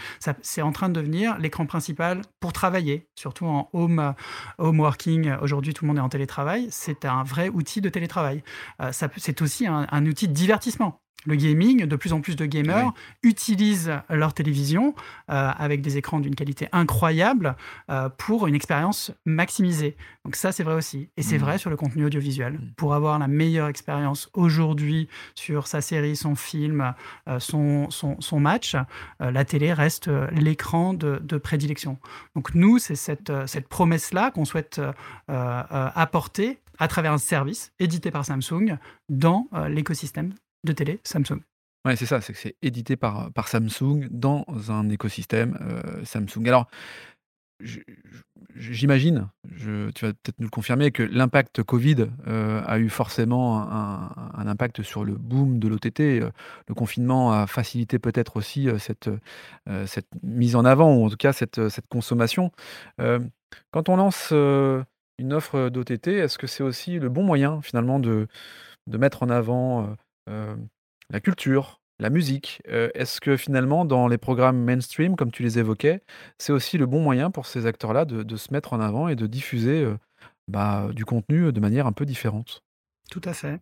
en 0.62 0.72
train 0.72 0.88
de 0.88 0.94
devenir 0.94 1.38
l'écran 1.38 1.66
principal 1.66 2.22
pour 2.40 2.52
travailler, 2.52 3.06
surtout 3.14 3.46
en 3.46 3.68
home, 3.72 4.14
home 4.58 4.80
working. 4.80 5.32
Aujourd'hui, 5.40 5.74
tout 5.74 5.84
le 5.84 5.88
monde 5.88 5.98
est 5.98 6.02
en 6.02 6.08
télétravail. 6.08 6.68
C'est 6.70 7.04
un 7.04 7.22
vrai 7.22 7.48
outil 7.48 7.80
de 7.80 7.88
télétravail. 7.88 8.42
Euh, 8.80 8.90
c'est 8.92 9.42
aussi 9.42 9.66
un 9.66 10.06
outil 10.06 10.28
de 10.28 10.32
divertissement 10.32 11.03
le 11.24 11.36
gaming, 11.36 11.86
de 11.86 11.96
plus 11.96 12.12
en 12.12 12.20
plus 12.20 12.36
de 12.36 12.46
gamers 12.46 12.92
utilisent 13.22 13.92
leur 14.10 14.34
télévision 14.34 14.94
euh, 15.30 15.50
avec 15.56 15.80
des 15.80 15.96
écrans 15.96 16.20
d'une 16.20 16.34
qualité 16.34 16.68
incroyable 16.72 17.56
euh, 17.90 18.08
pour 18.08 18.46
une 18.46 18.54
expérience 18.54 19.12
maximisée. 19.24 19.96
Donc 20.24 20.36
ça, 20.36 20.52
c'est 20.52 20.62
vrai 20.62 20.74
aussi. 20.74 21.08
Et 21.16 21.22
c'est 21.22 21.38
mmh. 21.38 21.40
vrai 21.42 21.58
sur 21.58 21.70
le 21.70 21.76
contenu 21.76 22.04
audiovisuel. 22.04 22.54
Mmh. 22.54 22.72
Pour 22.76 22.94
avoir 22.94 23.18
la 23.18 23.28
meilleure 23.28 23.68
expérience 23.68 24.28
aujourd'hui 24.34 25.08
sur 25.34 25.66
sa 25.66 25.80
série, 25.80 26.16
son 26.16 26.34
film, 26.34 26.94
euh, 27.28 27.38
son, 27.38 27.88
son, 27.90 28.40
match, 28.40 28.76
la 29.20 29.44
télé 29.44 29.72
reste 29.72 30.10
l'écran 30.32 30.92
de, 30.92 31.20
de, 31.22 31.38
prédilection. 31.38 31.98
Donc 32.34 32.54
nous, 32.54 32.78
c'est 32.78 32.96
cette, 32.96 33.32
cette 33.46 33.68
promesse-là 33.68 34.30
qu'on 34.32 34.44
souhaite 34.44 34.80
apporter 35.28 36.58
à 36.78 36.88
travers 36.88 37.12
un 37.12 37.18
service 37.18 37.72
édité 37.78 38.10
par 38.10 38.24
Samsung 38.24 38.76
dans 39.08 39.48
l'écosystème 39.68 40.34
de 40.64 40.72
télé 40.72 41.00
Samsung. 41.04 41.40
Ouais, 41.86 41.96
c'est 41.96 42.06
ça, 42.06 42.22
c'est 42.22 42.32
que 42.32 42.38
c'est 42.38 42.56
édité 42.62 42.96
par, 42.96 43.30
par 43.32 43.48
Samsung 43.48 44.08
dans 44.10 44.46
un 44.68 44.88
écosystème 44.88 45.58
euh, 45.60 46.02
Samsung. 46.04 46.48
Alors, 46.48 46.66
j'imagine, 48.56 49.28
tu 49.94 50.06
vas 50.06 50.12
peut-être 50.14 50.38
nous 50.38 50.46
le 50.46 50.50
confirmer, 50.50 50.92
que 50.92 51.02
l'impact 51.02 51.62
Covid 51.62 52.06
euh, 52.26 52.62
a 52.66 52.78
eu 52.78 52.88
forcément 52.88 53.60
un, 53.60 54.46
impact 54.46 54.82
sur 54.82 55.04
le 55.04 55.12
boom 55.12 55.58
de 55.58 55.68
l'OTT. 55.68 56.00
Euh, 56.00 56.30
le 56.68 56.74
confinement 56.74 57.32
a 57.32 57.46
facilité 57.46 57.98
peut-être 57.98 58.38
aussi 58.38 58.68
cette, 58.78 59.10
cette 59.86 60.08
mise 60.22 60.56
en 60.56 60.64
avant, 60.64 60.94
ou 60.94 61.04
en 61.04 61.10
tout 61.10 61.16
cas 61.16 61.34
cette, 61.34 61.68
cette 61.68 61.86
consommation. 61.88 62.50
quand 62.98 63.88
on 63.90 63.96
lance 63.96 64.32
une 64.32 65.32
offre 65.32 65.68
d'OTT, 65.68 66.08
est-ce 66.08 66.38
que 66.38 66.46
c'est 66.46 66.62
aussi 66.62 66.98
le 66.98 67.10
bon 67.10 67.24
moyen 67.24 67.60
finalement 67.60 68.00
de, 68.00 68.26
de 68.86 68.98
mettre 68.98 69.22
en 69.22 69.28
avant 69.28 69.96
la 70.26 71.20
culture, 71.20 71.80
la 71.98 72.10
musique. 72.10 72.62
est-ce 72.66 73.20
que 73.20 73.36
finalement, 73.36 73.84
dans 73.84 74.08
les 74.08 74.18
programmes 74.18 74.62
mainstream, 74.62 75.16
comme 75.16 75.30
tu 75.30 75.42
les 75.42 75.58
évoquais, 75.58 76.02
c'est 76.38 76.52
aussi 76.52 76.78
le 76.78 76.86
bon 76.86 77.00
moyen 77.00 77.30
pour 77.30 77.46
ces 77.46 77.66
acteurs-là 77.66 78.04
de, 78.04 78.36
se 78.36 78.52
mettre 78.52 78.72
en 78.72 78.80
avant 78.80 79.08
et 79.08 79.16
de 79.16 79.26
diffuser 79.26 79.86
bah, 80.48 80.88
du 80.92 81.04
contenu 81.04 81.52
de 81.52 81.60
manière 81.60 81.86
un 81.86 81.92
peu 81.92 82.06
différente? 82.06 82.62
Tout 83.10 83.22
à 83.24 83.32
fait. 83.32 83.60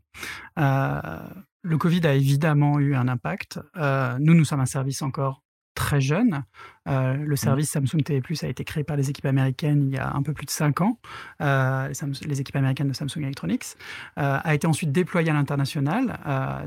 le 0.56 1.78
Covid 1.78 2.06
a 2.06 2.14
évidemment 2.14 2.78
eu 2.78 2.94
un 2.94 3.08
impact. 3.08 3.60
nous, 3.76 4.34
nous 4.34 4.44
sommes 4.44 4.60
un 4.60 4.66
service 4.66 5.02
encore 5.02 5.42
très 5.74 6.00
jeune. 6.00 6.44
Euh, 6.88 7.14
le 7.14 7.34
Mmh. 7.34 7.36
service 7.36 7.70
Samsung 7.70 8.02
TV 8.04 8.20
Plus 8.20 8.42
a 8.42 8.48
été 8.48 8.64
créé 8.64 8.82
par 8.82 8.96
les 8.96 9.08
équipes 9.08 9.26
américaines 9.26 9.84
il 9.88 9.94
y 9.94 9.98
a 9.98 10.14
un 10.14 10.22
peu 10.22 10.32
plus 10.32 10.46
de 10.46 10.50
5 10.50 10.80
ans, 10.80 10.98
euh, 11.40 11.92
les, 12.26 12.40
équipes 12.40 12.56
américaines 12.56 12.88
de 12.88 12.92
Samsung 12.92 13.22
Electronics, 13.22 13.76
euh, 14.18 14.38
a 14.42 14.54
été 14.54 14.66
ensuite 14.66 14.90
déployé 14.90 15.30
à 15.30 15.32
l'international, 15.32 16.18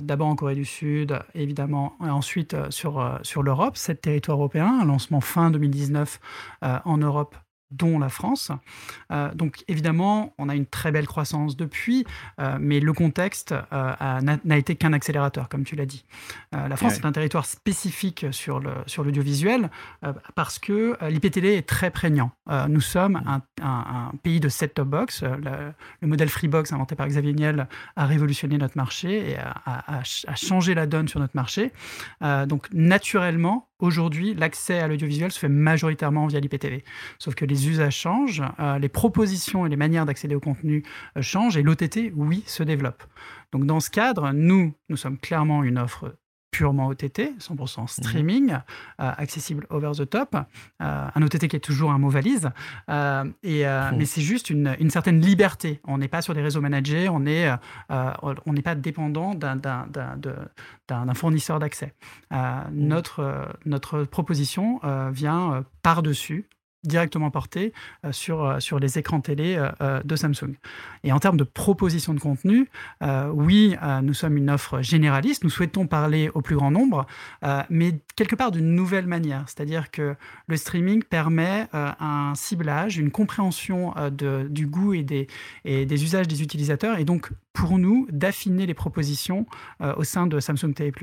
d'abord 0.02 0.28
en 0.28 0.36
Corée 0.36 0.56
du 0.56 0.66
Sud, 0.66 1.20
évidemment, 1.34 1.98
et 2.04 2.10
ensuite 2.10 2.56
sur, 2.70 3.20
sur 3.24 3.44
l'Europe, 3.44 3.78
sept 3.78 4.02
territoires 4.02 4.38
européens, 4.38 4.80
un 4.82 4.86
lancement 4.86 5.22
fin 5.22 5.52
2019 5.52 6.20
euh, 6.64 6.80
en 6.86 6.98
Europe 6.98 7.36
dont 7.78 8.00
la 8.00 8.10
France. 8.10 8.52
Euh, 9.12 9.34
donc 9.34 9.64
évidemment, 9.68 10.34
on 10.38 10.50
a 10.50 10.56
une 10.56 10.66
très 10.66 10.92
belle 10.92 11.08
croissance 11.08 11.56
depuis, 11.58 12.06
euh, 12.40 12.58
mais 12.60 12.80
le 12.80 12.94
contexte 12.94 13.54
euh, 13.74 14.22
n'a 14.44 14.58
été 14.58 14.76
qu'un 14.76 14.94
accélérateur, 14.94 15.50
comme 15.50 15.64
tu 15.64 15.76
l'as 15.76 15.86
dit. 15.86 16.06
La 16.52 16.76
France 16.78 16.94
Ouais. 16.94 17.00
est 17.00 17.06
un 17.06 17.12
territoire 17.12 17.46
spécifique 17.46 18.26
sur 18.32 18.62
sur 18.88 19.04
l'audiovisuel 19.04 19.70
euh, 20.04 20.14
parce 20.36 20.60
que 20.60 20.98
l'IPTV 21.02 21.56
est 21.58 21.68
très 21.68 21.92
prégnant. 21.92 22.32
Nous 22.70 22.82
sommes 22.82 23.22
un, 23.26 23.42
un- 23.62 24.12
un 24.12 24.12
pays 24.24 24.40
de 24.40 24.50
set-top 24.50 24.88
box. 24.88 25.24
Le, 25.24 25.74
le 26.02 26.08
modèle 26.08 26.30
Freebox 26.30 26.72
inventé 26.74 26.96
par 26.96 27.08
Xavier 27.08 27.34
Niel 27.34 27.68
a 27.96 28.06
révolutionné 28.06 28.58
notre 28.58 28.78
marché 28.78 29.32
et 29.32 29.38
a, 29.38 29.50
a- 29.66 29.98
a 29.98 30.04
ch- 30.04 30.26
a 30.28 30.36
changé 30.36 30.74
la 30.76 30.86
donne 30.88 31.08
sur 31.08 31.20
notre 31.20 31.36
marché. 31.36 31.72
Donc 32.48 32.68
naturellement, 32.74 33.68
aujourd'hui, 33.80 34.34
l'accès 34.34 34.80
à 34.80 34.88
l'audiovisuel 34.88 35.32
se 35.32 35.40
fait 35.40 35.50
majoritairement 35.50 36.28
via 36.28 36.40
l'IPTV. 36.40 36.84
Sauf 37.20 37.36
que 37.36 37.46
les 37.46 37.68
usages 37.70 37.96
changent, 37.96 38.44
euh, 38.60 38.80
les 38.80 38.90
propositions 38.90 39.66
et 39.66 39.70
les 39.70 39.76
manières 39.76 40.06
d'accéder 40.06 40.36
au 40.36 40.40
contenu 40.40 40.84
euh, 41.18 41.22
changent 41.22 41.58
et 41.58 41.64
l'OTT, 41.64 42.12
oui, 42.16 42.44
se 42.46 42.64
développe. 42.64 43.04
Donc 43.52 43.66
dans 43.66 43.80
ce 43.80 43.90
cadre, 43.90 44.32
nous, 44.34 44.74
nous 44.90 44.98
sommes 44.98 45.18
clairement 45.18 45.64
une 45.64 45.78
offre 45.78 46.16
purement 46.58 46.88
OTT, 46.88 47.34
100% 47.40 47.88
streaming, 47.88 48.52
euh, 48.54 48.58
accessible 49.18 49.66
over 49.70 49.92
the 49.98 50.10
top, 50.10 50.36
euh, 50.36 51.08
un 51.14 51.22
OTT 51.22 51.48
qui 51.50 51.56
est 51.58 51.60
toujours 51.72 51.92
un 51.92 51.98
mot 51.98 52.10
valise, 52.10 52.50
euh, 52.90 53.26
et, 53.44 53.66
Mhm. 53.66 53.98
mais 53.98 54.06
c'est 54.06 54.22
juste 54.22 54.50
une, 54.50 54.76
une 54.80 54.90
certaine 54.90 55.20
liberté. 55.20 55.82
On 55.86 55.98
n'est 55.98 56.08
pas 56.08 56.22
sur 56.22 56.34
des 56.34 56.42
réseaux 56.42 56.62
managés, 56.62 57.10
on 57.10 57.26
est, 57.26 57.50
on 57.90 58.54
n'est 58.54 58.62
pas 58.62 58.76
dépendant 58.76 59.34
d'un- 59.36 59.60
fournisseur 61.14 61.60
d'accès. 61.60 61.94
Euh, 62.32 62.36
notre, 62.72 63.48
notre 63.66 64.04
proposition 64.04 64.80
vient 65.12 65.66
par-dessus 65.82 66.48
directement 66.88 67.32
portée 67.32 67.74
euh, 68.06 68.12
sur, 68.12 68.44
euh, 68.44 68.60
sur 68.60 68.80
les 68.80 68.98
écrans 68.98 69.22
télé 69.22 69.58
euh, 69.82 70.02
de 70.04 70.16
Samsung. 70.16 70.56
Et 71.04 71.12
en 71.12 71.20
termes 71.20 71.38
de 71.38 71.44
proposition 71.44 72.14
de 72.14 72.20
contenu, 72.20 72.70
oui, 73.34 73.76
nous 74.02 74.14
sommes 74.14 74.38
une 74.38 74.50
offre 74.50 74.82
généraliste, 74.82 75.44
nous 75.44 75.50
souhaitons 75.50 75.88
parler 75.88 76.30
au 76.34 76.42
plus 76.42 76.56
grand 76.56 76.72
nombre, 76.72 77.06
mais 77.70 78.00
quelque 78.16 78.36
part 78.36 78.52
d'une 78.52 78.74
nouvelle 78.74 79.06
manière. 79.06 79.44
C'est-à-dire 79.48 79.92
que 79.92 80.16
le 80.48 80.58
streaming 80.58 81.04
permet 81.04 81.68
un 81.74 82.34
ciblage, 82.36 82.98
une 82.98 83.12
compréhension 83.12 83.94
de, 84.12 84.48
du 84.50 84.66
goût 84.66 84.94
et 84.94 85.04
des, 85.04 85.28
et 85.66 85.86
des 85.86 86.04
usages 86.04 86.28
des 86.28 86.42
utilisateurs, 86.42 86.98
et 86.98 87.06
donc 87.06 87.30
pour 87.56 87.80
nous 87.80 88.06
d'affiner 88.12 88.66
les 88.68 88.74
propositions 88.76 89.48
euh, 89.82 89.94
au 89.98 90.04
sein 90.04 90.28
de 90.28 90.40
Samsung 90.40 90.74
TV+. 90.76 90.94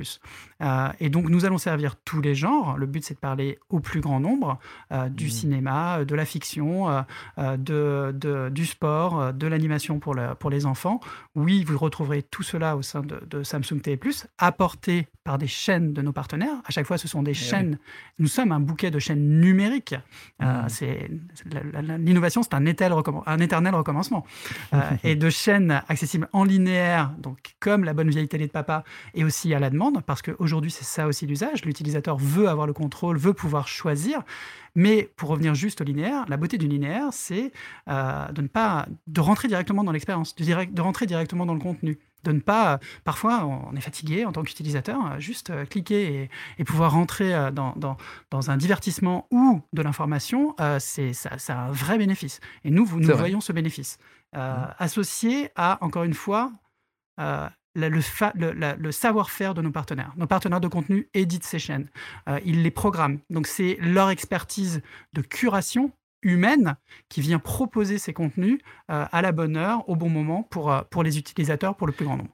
Euh, 0.63 0.89
et 1.01 1.09
donc 1.11 1.29
nous 1.29 1.45
allons 1.45 1.59
servir 1.59 1.97
tous 2.05 2.21
les 2.21 2.35
genres. 2.35 2.77
Le 2.79 2.87
but 2.87 3.03
c'est 3.05 3.15
de 3.15 3.19
parler 3.19 3.59
au 3.71 3.81
plus 3.81 4.01
grand 4.01 4.21
nombre, 4.21 4.59
euh, 4.93 5.09
du 5.09 5.25
Mhm. 5.25 5.31
cinéma, 5.31 6.05
de 6.05 6.15
la 6.15 6.25
fiction, 6.27 7.05
de, 7.39 8.13
de- 8.15 8.49
du 8.51 8.67
sport, 8.67 9.33
de 9.33 9.47
l'animation 9.47 9.99
pour, 9.99 10.15
le- 10.15 10.35
pour 10.35 10.51
les 10.51 10.67
enfants. 10.67 11.01
Oui, 11.35 11.65
vous 11.65 11.79
retrouverez 11.79 12.23
tout 12.23 12.43
cela 12.43 12.77
au 12.77 12.83
sein 12.83 13.01
de, 13.01 13.19
de 13.29 13.43
Samsung 13.43 13.81
TV+, 13.83 13.99
apporté 14.39 15.09
par 15.25 15.39
des 15.39 15.47
chaînes 15.47 15.93
de 15.93 16.03
nos 16.03 16.13
partenaires. 16.13 16.57
À 16.67 16.71
chaque 16.71 16.87
fois, 16.87 16.99
ce 16.99 17.09
sont 17.09 17.23
des 17.23 17.31
oui. 17.31 17.37
chaînes. 17.37 17.79
Nous 18.19 18.27
sommes 18.27 18.53
un 18.53 18.61
bouquet 18.61 18.91
de 18.91 18.99
chaînes 18.99 19.41
numériques. 19.41 19.95
Mhm. 20.41 20.65
c'est 20.69 21.09
L'innovation, 21.99 22.43
c'est 22.43 22.55
un, 22.55 22.67
étel 22.67 22.93
recomm- 22.93 23.23
un 23.27 23.39
éternel 23.39 23.75
recommencement. 23.75 24.27
Et 25.05 25.17
de 25.17 25.31
chaînes 25.31 25.83
accessibles 25.89 26.29
en 26.33 26.42
linéaire, 26.45 27.13
donc 27.19 27.55
comme 27.61 27.85
la 27.85 27.93
bonne 27.95 28.11
vieille 28.11 28.29
télé 28.29 28.47
de 28.47 28.53
papa, 28.53 28.85
et 29.15 29.25
aussi 29.25 29.53
à 29.55 29.59
la 29.59 29.71
demande, 29.71 30.03
parce 30.05 30.23
qu'aujourd'hui, 30.23 30.71
c'est 30.71 30.85
ça 30.85 31.07
aussi 31.07 31.27
l'usage. 31.27 31.65
L'utilisateur 31.65 32.17
veut 32.17 32.49
avoir 32.49 32.67
le 32.67 32.73
contrôle, 32.73 33.17
veut 33.19 33.35
pouvoir 33.35 33.69
choisir. 33.69 34.23
Mais 34.75 35.11
pour 35.17 35.29
revenir 35.29 35.55
juste 35.55 35.81
au 35.83 35.85
linéaire, 35.85 36.25
la 36.29 36.37
beauté 36.39 36.57
du 36.59 36.67
linéaire, 36.67 37.09
c'est 37.13 37.53
euh, 37.89 38.29
de 38.33 38.41
ne 38.43 38.49
pas 38.49 38.87
de 39.07 39.21
rentrer 39.21 39.49
directement 39.49 39.85
dans 39.85 39.93
l'expérience, 39.93 40.35
de, 40.35 40.45
direct- 40.45 40.73
de 40.73 40.81
rentrer 40.81 41.05
directement 41.07 41.45
dans 41.45 41.53
le 41.55 41.61
contenu, 41.61 41.99
de 42.25 42.33
ne 42.33 42.41
pas. 42.41 42.81
parfois, 43.05 43.45
on 43.45 43.77
est 43.77 43.81
fatigué 43.83 44.25
en 44.25 44.33
tant 44.33 44.43
qu'utilisateur, 44.43 44.99
euh, 45.13 45.19
juste 45.19 45.51
euh, 45.51 45.67
cliquer 45.67 46.15
et, 46.23 46.31
et 46.59 46.65
pouvoir 46.65 46.93
rentrer 46.93 47.35
euh, 47.35 47.51
dans, 47.51 47.75
dans- 47.77 47.99
dans 48.31 48.51
un 48.51 48.57
divertissement 48.57 49.27
ou 49.31 49.61
de 49.75 49.83
l'information, 49.83 50.55
euh, 50.61 50.79
c'est 50.81 51.13
ça, 51.13 51.37
ça 51.37 51.59
a 51.59 51.63
un 51.67 51.71
vrai 51.73 51.99
bénéfice. 51.99 52.41
Et 52.65 52.71
nous, 52.71 52.87
vous- 52.87 52.99
nous 53.01 53.09
voyons 53.17 53.41
ce 53.43 53.53
bénéfice 53.53 53.99
euh, 54.35 54.57
Mhm. 54.57 54.75
associé 54.79 55.51
à 55.57 55.79
encore 55.83 56.05
une 56.05 56.15
fois. 56.15 56.53
euh, 57.21 57.47
la- 57.75 57.89
le, 57.91 58.01
fa- 58.01 58.33
le- 58.35 58.53
la- 58.53 58.75
le 58.77 58.91
savoir-faire 58.93 59.53
de 59.55 59.61
nos 59.63 59.71
partenaires. 59.71 60.13
Nos 60.17 60.27
partenaires 60.27 60.61
de 60.61 60.69
contenu 60.69 61.09
éditent 61.15 61.45
ces 61.45 61.59
chaînes, 61.59 61.89
euh, 62.29 62.39
ils 62.45 62.63
les 62.63 62.71
programment. 62.71 63.19
Donc 63.31 63.47
c'est 63.47 63.77
leur 63.81 64.09
expertise 64.11 64.81
de 65.13 65.21
curation 65.23 65.91
humaine 66.23 66.77
qui 67.11 67.21
vient 67.21 67.39
proposer 67.39 67.99
ces 67.99 68.13
contenus 68.13 68.59
euh, 68.91 69.05
à 69.11 69.23
la 69.23 69.33
bonne 69.33 69.57
heure, 69.59 69.87
au 69.89 69.97
bon 69.97 70.09
moment 70.09 70.43
pour, 70.43 70.73
euh, 70.73 70.83
pour 70.91 71.03
les 71.03 71.19
utilisateurs, 71.19 71.77
pour 71.77 71.87
le 71.87 71.93
plus 71.93 72.05
grand 72.07 72.17
nombre. 72.17 72.31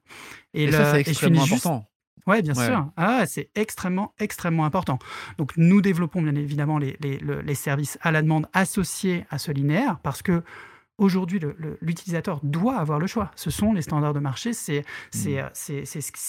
Et, 0.55 0.67
le- 0.67 0.73
ça, 0.73 0.93
c'est 0.93 1.01
extrêmement 1.01 1.45
juste- 1.45 1.67
important. 1.67 1.89
oui, 2.27 2.43
bien 2.43 2.55
Ouais. 2.55 2.67
sûr. 2.67 2.91
Ah, 2.97 3.25
c'est 3.27 3.51
extrêmement, 3.57 4.15
extrêmement 4.19 4.65
important. 4.65 4.99
Donc, 5.39 5.53
nous 5.57 5.81
développons 5.81 6.23
bien 6.23 6.35
évidemment 6.37 6.79
les, 6.79 6.97
les- 7.01 7.19
le- 7.19 7.41
les 7.41 7.55
services 7.57 7.99
à 8.03 8.11
la 8.13 8.23
demande 8.23 8.47
associés 8.53 9.25
à 9.31 9.39
ce 9.39 9.51
linéaire 9.53 9.99
parce 10.03 10.23
que 10.23 10.43
aujourd'hui, 10.99 11.41
l'utilisateur 11.81 12.41
doit 12.43 12.77
avoir 12.77 12.99
le 12.99 13.07
choix. 13.07 13.31
Ce 13.37 13.51
sont 13.51 13.73
les 13.73 13.83
standards 13.83 14.15
de 14.15 14.21
marché, 14.21 14.53
c'est 14.53 14.85
Mm. 15.15 15.29
euh, 15.29 15.85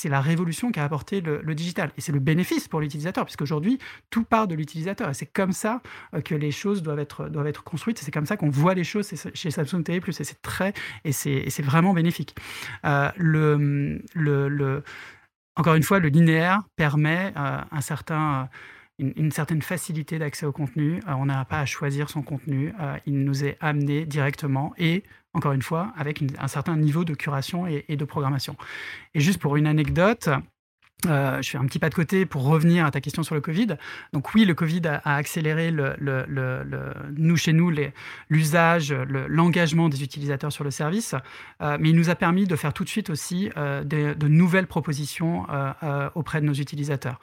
la 0.10 0.22
révolution 0.22 0.72
qu'a 0.72 0.84
apporté 0.84 1.22
le, 1.22 1.42
le 1.44 1.56
digital. 1.56 1.92
Et 1.98 2.02
c'est 2.02 2.12
le 2.12 2.20
bénéfice 2.20 2.68
pour 2.68 2.80
l'utilisateur, 2.80 3.26
puisqu'aujourd'hui, 3.26 3.80
tout 4.10 4.24
part 4.24 4.48
de 4.48 4.56
l'utilisateur. 4.56 5.10
Et 5.10 5.14
c'est 5.14 5.26
comme 5.26 5.52
ça 5.52 5.82
euh, 6.14 6.22
que 6.22 6.36
les 6.36 6.52
choses 6.52 6.84
doivent 6.84 7.00
être, 7.00 7.28
doivent 7.30 7.48
être 7.48 7.64
construites. 7.64 8.00
C'est 8.00 8.12
comme 8.12 8.26
ça 8.26 8.38
qu'on 8.38 8.50
voit 8.50 8.74
les 8.76 8.84
choses 8.84 9.12
chez- 9.34 9.52
Samsung 9.52 9.84
TV+. 9.84 10.02
Et 10.08 10.12
c'est 10.24 10.42
très, 10.42 10.74
et 11.04 11.12
c'est 11.12 11.32
et 11.32 11.50
c'est 11.50 11.64
vraiment 11.64 11.94
bénéfique. 11.94 12.36
Euh, 12.86 13.10
le, 13.18 14.02
le, 14.14 14.48
le- 14.50 14.84
encore 15.56 15.76
une 15.76 15.84
fois, 15.84 16.00
le 16.00 16.08
linéaire 16.10 16.62
permet 16.76 17.34
euh, 17.36 17.58
un 17.72 17.82
certain, 17.82 18.42
euh, 18.44 18.46
une, 19.00 19.32
certaine 19.32 19.62
facilité 19.62 20.20
d'accès 20.20 20.46
au 20.46 20.52
contenu. 20.52 21.00
Euh, 21.08 21.14
on 21.18 21.26
n'a 21.26 21.46
pas 21.46 21.60
à 21.60 21.66
choisir 21.66 22.10
son 22.10 22.22
contenu. 22.22 22.74
Euh, 22.80 22.98
il 23.06 23.24
nous 23.24 23.44
est 23.44 23.58
amené 23.60 24.06
directement 24.06 24.74
et, 24.78 25.04
encore 25.34 25.54
une 25.54 25.62
fois, 25.62 25.94
avec 25.98 26.22
un 26.38 26.48
certain 26.48 26.76
niveau 26.76 27.06
de 27.06 27.14
curation 27.14 27.66
et 27.68 27.96
de 27.96 28.06
programmation. 28.06 28.56
Et 29.14 29.20
juste 29.20 29.40
pour 29.40 29.56
une 29.56 29.68
anecdote, 29.68 30.30
euh, 31.06 31.42
je 31.42 31.52
fais 31.52 31.58
un 31.58 31.66
petit 31.66 31.80
pas 31.80 31.90
de 31.90 31.96
côté 31.96 32.26
pour 32.26 32.44
revenir 32.44 32.86
à 32.86 32.92
ta 32.92 33.00
question 33.00 33.24
sur 33.24 33.34
le 33.34 33.40
Covid. 33.42 33.78
Donc 34.12 34.34
oui, 34.34 34.44
le 34.44 34.54
Covid 34.54 34.82
a, 34.86 35.16
accéléré 35.16 35.74
nous 37.16 37.38
chez 37.38 37.54
nous 37.54 37.72
l'usage, 38.30 38.92
le- 38.92 39.28
l'engagement 39.28 39.88
des 39.88 40.04
utilisateurs 40.04 40.52
sur 40.52 40.66
le 40.66 40.72
service, 40.72 41.16
euh, 41.62 41.78
mais 41.80 41.92
il 41.92 41.96
nous 41.96 42.10
a 42.10 42.16
permis 42.16 42.46
de 42.46 42.56
faire 42.56 42.74
tout 42.74 42.84
de 42.84 42.90
suite 42.90 43.10
aussi 43.10 43.50
euh, 43.56 43.84
de 43.84 44.28
nouvelles 44.28 44.68
propositions 44.68 45.46
auprès 46.16 46.42
de 46.42 46.46
nos 46.46 46.54
utilisateurs. 46.54 47.20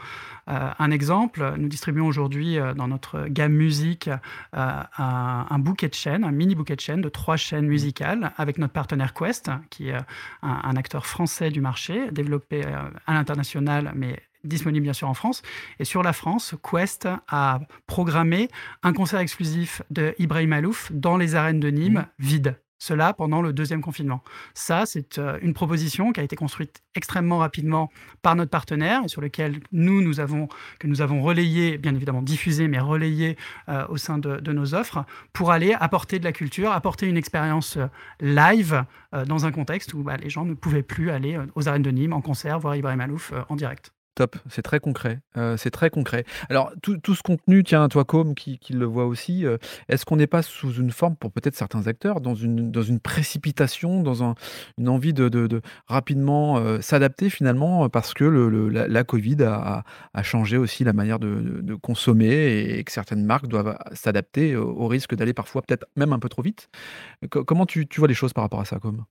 Un 0.46 0.90
exemple, 0.90 1.54
nous 1.58 1.68
distribuons 1.68 2.06
aujourd'hui 2.06 2.58
dans 2.76 2.88
notre 2.88 3.26
gamme 3.28 3.52
musique 3.52 4.08
un, 4.52 5.58
bouquet 5.58 5.88
de 5.88 5.94
chaînes, 5.94 6.24
un 6.24 6.30
mini 6.30 6.54
bouquet 6.54 6.76
de 6.76 6.80
chaînes 6.80 7.00
de 7.00 7.08
trois 7.08 7.36
chaînes 7.36 7.66
musicales 7.66 8.32
avec 8.36 8.58
notre 8.58 8.72
partenaire 8.72 9.12
Quest, 9.12 9.50
qui 9.70 9.88
est 9.88 9.96
un, 10.42 10.76
acteur 10.76 11.06
français 11.06 11.50
du 11.50 11.60
marché, 11.60 12.10
développé 12.12 12.64
à 12.64 13.12
l'international, 13.12 13.65
mais 13.94 14.20
disponible 14.44 14.84
bien 14.84 14.92
sûr 14.92 15.08
en 15.08 15.14
France. 15.14 15.42
Et 15.80 15.84
sur 15.84 16.02
la 16.02 16.12
France, 16.12 16.54
Quest 16.62 17.08
a 17.28 17.60
programmé 17.86 18.48
un 18.82 18.92
concert 18.92 19.18
exclusif 19.20 19.82
de 19.90 20.14
Ibrahim 20.18 20.52
Alouf 20.52 20.90
dans 20.92 21.16
les 21.16 21.34
arènes 21.34 21.60
de 21.60 21.68
Nîmes, 21.68 22.06
Mhm. 22.18 22.26
vides. 22.26 22.56
Cela 22.78 23.14
pendant 23.14 23.40
le 23.40 23.52
deuxième 23.52 23.80
confinement. 23.80 24.22
Ça, 24.54 24.84
c'est 24.84 25.18
euh, 25.18 25.38
une 25.40 25.54
proposition 25.54 26.12
qui 26.12 26.20
a 26.20 26.22
été 26.22 26.36
construite 26.36 26.82
extrêmement 26.94 27.38
rapidement 27.38 27.90
par 28.22 28.36
notre 28.36 28.50
partenaire 28.50 29.02
et 29.04 29.08
sur 29.08 29.20
lequel 29.20 29.60
nous, 29.72 30.02
nous 30.02 30.20
avons, 30.20 30.48
que 30.78 30.86
nous 30.86 31.00
avons 31.00 31.22
relayé, 31.22 31.78
bien 31.78 31.94
évidemment 31.94 32.22
diffusé, 32.22 32.68
mais 32.68 32.78
relayé 32.78 33.36
euh, 33.68 33.86
au 33.88 33.96
sein 33.96 34.18
de, 34.18 34.52
nos 34.52 34.74
offres 34.74 35.04
pour 35.32 35.50
aller 35.50 35.74
apporter 35.78 36.18
de 36.18 36.24
la 36.24 36.32
culture, 36.32 36.72
apporter 36.72 37.06
une 37.06 37.16
expérience 37.16 37.76
euh, 37.76 37.86
live 38.20 38.84
dans 39.26 39.46
un 39.46 39.52
contexte 39.52 39.94
où 39.94 40.02
bah, 40.02 40.16
les 40.16 40.28
gens 40.28 40.44
ne 40.44 40.52
pouvaient 40.52 40.82
plus 40.82 41.10
aller 41.10 41.38
aux 41.54 41.68
arènes 41.68 41.82
de 41.82 41.90
Nîmes 41.90 42.12
en 42.12 42.20
concert, 42.20 42.58
voir 42.58 42.76
Ibrahim 42.76 43.00
Alouf 43.00 43.32
en 43.48 43.56
direct. 43.56 43.95
Top, 44.16 44.34
c'est 44.48 44.62
très 44.62 44.80
concret, 44.80 45.20
heu, 45.36 45.56
c'est 45.58 45.70
très 45.70 45.90
concret. 45.90 46.24
Alors 46.48 46.72
tout 46.82 47.14
ce 47.14 47.22
contenu, 47.22 47.62
tiens, 47.62 47.86
toi 47.90 48.06
Com 48.06 48.34
qui 48.34 48.58
le 48.72 48.86
voit 48.86 49.04
aussi, 49.04 49.44
heu, 49.44 49.58
est-ce 49.90 50.06
qu'on 50.06 50.16
n'est 50.16 50.26
pas 50.26 50.40
sous 50.40 50.72
une 50.72 50.90
forme, 50.90 51.16
pour 51.16 51.30
peut-être 51.30 51.54
certains 51.54 51.86
acteurs, 51.86 52.22
dans 52.22 52.34
une 52.34 52.98
précipitation, 52.98 54.02
dans 54.02 54.24
un 54.24 54.34
une 54.78 54.88
envie 54.88 55.12
de 55.12 55.28
de 55.28 55.46
de 55.46 55.60
rapidement, 55.86 56.58
heu, 56.60 56.80
s'adapter 56.80 57.28
finalement, 57.28 57.90
parce 57.90 58.14
que 58.14 58.24
la 58.24 59.04
covid 59.04 59.42
a 59.42 59.84
a 60.14 60.22
changé 60.22 60.56
aussi 60.56 60.82
la 60.82 60.94
manière 60.94 61.18
de 61.18 61.74
consommer 61.74 62.60
et 62.78 62.84
que 62.84 62.92
certaines 62.92 63.22
marques 63.24 63.48
doivent 63.48 63.76
s'adapter 63.92 64.56
au 64.56 64.86
risque 64.88 65.14
d'aller 65.14 65.34
parfois 65.34 65.60
peut-être 65.60 65.84
même 65.94 66.14
un 66.14 66.18
peu 66.18 66.30
trop 66.30 66.40
vite? 66.40 66.70
Co 67.30 67.44
comment 67.44 67.66
tu 67.66 67.86
tu 67.88 68.00
vois 68.00 68.08
les 68.08 68.14
choses 68.14 68.32
par 68.34 68.44
rapport 68.44 68.60
à 68.60 68.66
ça, 68.66 68.78
Com? 68.80 69.04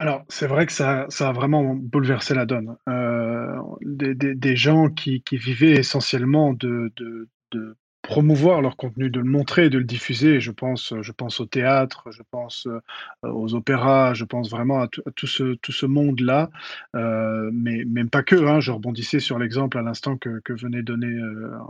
Alors, 0.00 0.24
c'est 0.28 0.46
vrai 0.46 0.64
que 0.66 0.72
ça 0.72 1.06
ça 1.08 1.30
a 1.30 1.32
vraiment 1.32 1.74
bouleversé 1.74 2.32
la 2.34 2.46
donne. 2.46 2.76
Heu, 2.88 3.56
des 3.82 4.14
des 4.14 4.34
des 4.36 4.54
gens 4.56 4.88
qui 4.90 5.22
qui 5.22 5.36
vivaient 5.36 5.72
essentiellement 5.72 6.52
de 6.52 6.92
de 6.96 7.28
de 7.50 7.76
promouvoir 8.08 8.62
leur 8.62 8.76
contenu, 8.78 9.10
de 9.10 9.20
le 9.20 9.26
montrer, 9.26 9.68
de 9.68 9.76
le 9.76 9.84
diffuser. 9.84 10.40
Je 10.40 10.50
pense, 10.50 10.94
je 11.02 11.12
pense 11.12 11.40
au 11.40 11.44
théâtre, 11.46 12.08
je 12.10 12.22
pense, 12.30 12.66
heu, 12.66 12.80
aux 13.22 13.52
opéras, 13.54 14.14
je 14.14 14.24
pense 14.24 14.50
vraiment 14.50 14.80
à 14.80 14.88
tout 14.88 15.26
ce 15.26 15.54
tout 15.56 15.72
ce 15.72 15.84
monde-là, 15.84 16.48
mais 16.94 17.84
même 17.84 18.08
pas 18.08 18.22
que, 18.22 18.36
hein. 18.36 18.60
Je 18.60 18.72
rebondissais 18.72 19.20
sur 19.20 19.38
l'exemple 19.38 19.76
à 19.76 19.82
l'instant 19.82 20.16
que 20.16 20.40
venait 20.54 20.82
donner, 20.82 21.14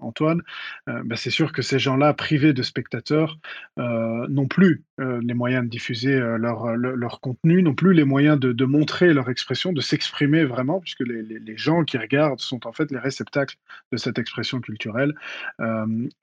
Antoine. 0.00 0.42
Bah, 0.86 1.16
c'est 1.16 1.30
sûr 1.30 1.52
que 1.52 1.60
ces 1.62 1.80
gens-là, 1.80 2.14
privés 2.14 2.52
de 2.52 2.62
spectateurs, 2.62 3.38
n'ont 3.76 4.46
plus, 4.48 4.84
les 4.98 5.34
moyens 5.34 5.64
de 5.64 5.68
diffuser, 5.70 6.16
leur, 6.38 6.76
le 6.76 6.94
leur 6.94 7.20
contenu, 7.20 7.62
n'ont 7.64 7.74
plus 7.74 7.94
les 7.94 8.04
moyens 8.04 8.38
de 8.38 8.64
montrer 8.64 9.12
leur 9.12 9.28
expression, 9.28 9.72
de 9.72 9.80
s'exprimer 9.80 10.44
vraiment, 10.44 10.78
puisque 10.80 11.00
les 11.00 11.22
les 11.24 11.56
gens 11.58 11.82
qui 11.84 11.98
regardent 11.98 12.40
sont 12.40 12.64
en 12.68 12.72
fait 12.72 12.92
les 12.92 12.98
réceptacles 12.98 13.56
de 13.92 13.96
cette 13.96 14.18
expression 14.20 14.60
culturelle. 14.60 15.14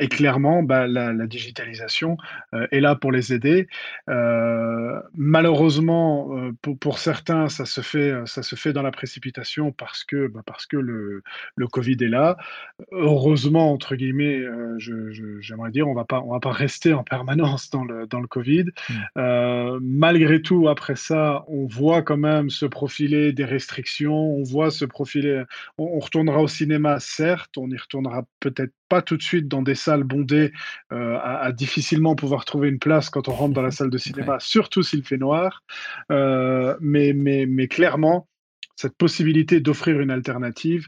Et 0.06 0.10
clairement, 0.10 0.64
bah, 0.64 0.88
la 0.88 1.14
la 1.14 1.28
digitalisation, 1.28 2.18
heu, 2.54 2.68
est 2.72 2.80
là 2.80 2.96
pour 2.96 3.12
les 3.12 3.34
aider. 3.34 3.68
Heu, 4.10 5.02
malheureusement, 5.16 6.30
heu, 6.38 6.54
pour 6.62 6.78
pour 6.80 7.00
certains, 7.00 7.50
ça 7.50 7.66
se 7.66 7.82
fait, 7.82 8.14
ça 8.26 8.44
se 8.44 8.56
fait 8.56 8.74
dans 8.74 8.82
la 8.84 8.92
précipitation 8.92 9.72
parce 9.72 10.04
que, 10.04 10.28
bah, 10.28 10.42
parce 10.46 10.66
que 10.66 10.78
le 10.78 11.24
le 11.56 11.68
covid 11.68 11.98
est 12.02 12.08
là. 12.10 12.38
«Heureusement» 12.92 13.72
entre 13.72 13.96
guillemets, 13.96 14.42
j'aimerais 15.42 15.72
dire, 15.72 15.88
on 15.88 15.96
on 15.96 16.32
va 16.34 16.40
pas 16.40 16.52
rester 16.52 16.94
en 16.94 17.04
permanence 17.04 17.70
dans 17.70 17.84
le 17.84 18.08
dans 18.08 18.20
le 18.20 18.28
covid. 18.28 18.66
Mmh. 18.90 18.94
Heu, 19.20 19.80
malgré 19.82 20.42
tout, 20.42 20.68
après 20.70 20.96
ça, 20.96 21.44
on 21.48 21.66
voit 21.68 22.02
quand 22.02 22.18
même 22.18 22.50
se 22.50 22.66
profiler 22.66 23.34
des 23.34 23.46
restrictions, 23.46 24.14
on 24.38 24.44
voit 24.44 24.72
se 24.72 24.86
profiler 24.86 25.44
on 25.78 25.86
on 25.96 26.00
retournera 26.00 26.42
au 26.42 26.48
cinéma, 26.48 27.00
certes, 27.00 27.58
on 27.58 27.70
y 27.70 27.78
retournera 27.78 28.26
peut-être 28.40 28.74
pas 28.90 29.02
tout 29.02 29.18
de 29.18 29.24
suite 29.24 29.48
dans 29.48 29.62
des 29.62 29.76
salles 29.76 30.04
bondées, 30.04 30.52
heu, 30.94 31.16
à 31.18 31.40
à 31.40 31.52
difficilement 31.52 32.16
pouvoir 32.16 32.46
trouver 32.46 32.70
une 32.70 32.80
place 32.80 33.10
quand 33.10 33.28
on 33.30 33.34
rentre 33.34 33.54
dans 33.54 33.62
la 33.62 33.72
salle 33.72 33.90
de 33.90 33.98
Ouais. 34.20 34.32
cinéma, 34.32 34.38
surtout 34.40 34.84
s'il 34.84 35.04
fait 35.06 35.18
noir. 35.18 35.64
Heu, 36.12 36.78
mais 36.82 37.14
mais 37.14 37.46
mais 37.48 37.68
clairement, 37.68 38.28
cette 38.76 38.96
possibilité 38.98 39.60
d'offrir 39.62 40.00
une 40.02 40.12
alternative, 40.12 40.88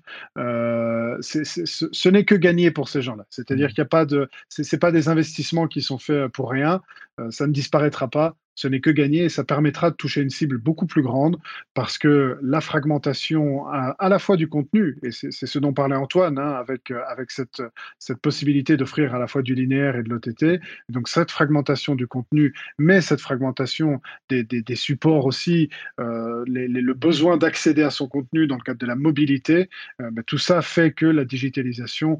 c'est 1.22 1.46
ce 1.46 1.88
ce 1.92 2.10
n'est 2.10 2.26
que 2.26 2.36
gagné 2.36 2.72
pour 2.72 2.90
ces 2.90 3.02
gens-là. 3.02 3.26
C'est-à-dire 3.30 3.70
Mmh. 3.70 3.70
qu'il 3.70 3.80
y 3.80 3.82
a 3.82 3.86
pas 3.86 4.06
de 4.06 4.30
c'est 4.50 4.80
pas 4.80 4.92
des 4.92 5.10
investissements 5.10 5.68
qui 5.68 5.82
sont 5.82 5.98
faits, 6.00 6.28
pour 6.34 6.50
rien, 6.52 6.82
ça 7.30 7.48
ne 7.48 7.52
disparaîtra 7.54 8.10
pas, 8.10 8.36
ce 8.58 8.68
n'est 8.68 8.82
que 8.82 8.90
gagné 8.90 9.26
et 9.26 9.30
ça 9.30 9.44
permettra 9.44 9.92
de 9.92 9.96
toucher 9.96 10.22
une 10.22 10.32
cible 10.32 10.58
beaucoup 10.58 10.88
plus 10.88 11.04
grande 11.04 11.38
parce 11.76 11.98
que 11.98 12.38
la 12.42 12.60
fragmentation 12.60 13.68
à 13.68 14.10
la 14.10 14.20
fois 14.20 14.36
du 14.36 14.50
contenu 14.50 14.98
et 15.04 15.12
c'est 15.12 15.32
ce 15.32 15.60
dont 15.60 15.74
parlait 15.74 15.96
Antoine, 15.96 16.40
hein, 16.40 16.54
avec, 16.54 16.92
heu, 16.92 17.00
avec 17.08 17.30
cette, 17.32 17.62
cette 18.00 18.20
possibilité 18.20 18.76
d'offrir 18.76 19.14
à 19.14 19.20
la 19.20 19.28
fois 19.28 19.44
du 19.44 19.54
linéaire 19.54 19.96
et 19.96 20.04
de 20.04 20.10
l'OTT. 20.10 20.60
Donc 20.90 21.08
cette 21.08 21.30
fragmentation 21.32 21.94
du 21.94 22.08
contenu, 22.08 22.54
mais 22.80 23.00
cette 23.02 23.22
fragmentation 23.22 24.02
des 24.30 24.44
des 24.44 24.76
supports 24.76 25.26
aussi, 25.26 25.70
les 26.00 26.68
le 26.68 26.94
besoin 26.94 27.38
d'accéder 27.38 27.84
à 27.84 27.92
son 27.92 28.08
contenu 28.08 28.48
dans 28.48 28.56
le 28.56 28.64
cadre 28.64 28.80
de 28.80 28.88
la 28.88 28.96
mobilité, 28.96 29.70
heu, 30.02 30.10
bah, 30.12 30.24
tout 30.26 30.40
ça 30.40 30.62
fait 30.64 30.92
que 30.92 31.06
la 31.06 31.26
digitalisation, 31.26 32.18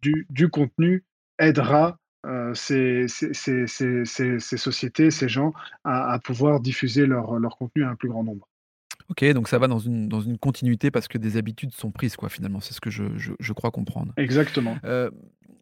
du 0.00 0.26
du 0.30 0.48
contenu 0.48 1.04
aidera, 1.38 1.98
heu, 2.24 2.52
ces 2.54 3.06
ces 3.08 3.34
ces 3.34 3.66
ces 3.66 4.04
ces 4.04 4.38
ces 4.40 4.56
sociétés, 4.56 5.10
ces 5.10 5.28
gens 5.28 5.52
à 5.84 6.12
à 6.12 6.18
pouvoir 6.18 6.60
diffuser 6.60 7.06
leur, 7.06 7.38
leur 7.38 7.56
contenu 7.56 7.84
à 7.84 7.90
un 7.90 7.96
plus 7.96 8.08
grand 8.08 8.24
nombre. 8.24 8.48
OK, 9.08 9.24
donc 9.32 9.48
ça 9.48 9.58
va 9.58 9.68
dans 9.68 9.78
une 9.78 10.08
dans 10.08 10.20
une 10.20 10.38
continuité 10.38 10.90
parce 10.90 11.06
que 11.08 11.18
des 11.18 11.36
habitudes 11.36 11.72
sont 11.72 11.92
prises 11.92 12.16
quoi, 12.16 12.28
finalement, 12.28 12.60
c'est 12.60 12.74
ce 12.74 12.80
que 12.80 12.90
je 12.90 13.04
je 13.16 13.32
je 13.38 13.52
crois 13.52 13.70
comprendre. 13.70 14.12
Exactement. 14.16 14.76
Heu, 14.84 15.12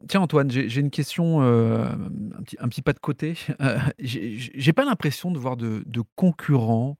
tiens 0.08 0.20
Antoine, 0.20 0.50
j'ai 0.50 0.80
une 0.80 0.90
question, 0.90 1.42
heu, 1.42 1.82
un 1.82 2.42
petit 2.42 2.56
un 2.58 2.68
petit 2.68 2.82
pas 2.82 2.92
de 2.92 2.98
côté. 3.00 3.34
J'ai 3.98 4.72
pas 4.72 4.84
l'impression 4.84 5.30
de 5.30 5.38
voir 5.38 5.56
de 5.56 5.82
de 5.86 6.02
concurrents 6.16 6.96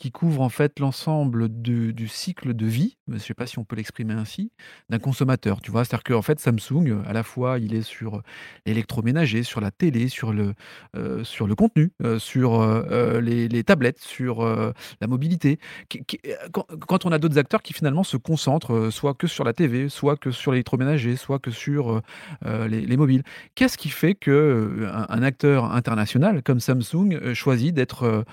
qui 0.00 0.10
couvre 0.10 0.40
en 0.40 0.48
fait 0.48 0.80
l'ensemble 0.80 1.50
du 1.50 2.08
cycle 2.08 2.54
de 2.54 2.64
vie, 2.64 2.96
je 3.06 3.12
ne 3.14 3.18
sais 3.18 3.34
pas 3.34 3.46
si 3.46 3.58
on 3.58 3.64
peut 3.64 3.76
l'exprimer 3.76 4.14
ainsi, 4.14 4.50
d'un 4.88 4.98
consommateur, 4.98 5.60
tu 5.60 5.70
vois? 5.70 5.84
C'est-à-dire 5.84 6.04
qu'en 6.04 6.22
fait 6.22 6.40
Samsung, 6.40 7.02
à 7.06 7.12
la 7.12 7.22
fois 7.22 7.58
il 7.58 7.74
est 7.74 7.82
sur, 7.82 8.16
heu, 8.16 8.22
l'électroménager, 8.64 9.42
sur 9.42 9.60
la 9.60 9.70
télé, 9.70 10.08
sur 10.08 10.32
le, 10.32 10.54
heu, 10.96 11.22
sur 11.22 11.46
le 11.46 11.54
contenu, 11.54 11.92
heu, 12.02 12.18
sur, 12.18 12.62
les 13.20 13.62
tablettes, 13.64 13.98
sur, 14.00 14.42
la 15.02 15.06
mobilité. 15.06 15.58
Quand 16.52 17.04
on 17.04 17.12
a 17.12 17.18
d'autres 17.18 17.38
acteurs 17.38 17.62
qui 17.62 17.74
finalement 17.74 18.02
se 18.04 18.16
concentrent, 18.16 18.88
soit 18.90 19.12
que 19.14 19.26
sur 19.26 19.44
la 19.44 19.52
TV, 19.52 19.90
soit 19.90 20.16
que 20.16 20.30
sur 20.30 20.52
l'électroménager, 20.52 21.16
soit 21.16 21.38
que 21.38 21.50
sur, 21.50 22.00
les 22.46 22.80
les 22.86 22.96
mobiles. 22.96 23.22
Qu'est-ce 23.54 23.76
qui 23.76 23.90
fait 23.90 24.14
heu, 24.28 24.88
un 25.10 25.22
acteur 25.22 25.72
international 25.72 26.42
comme 26.42 26.60
Samsung, 26.60 27.34
choisit 27.34 27.74
d'être, 27.74 28.24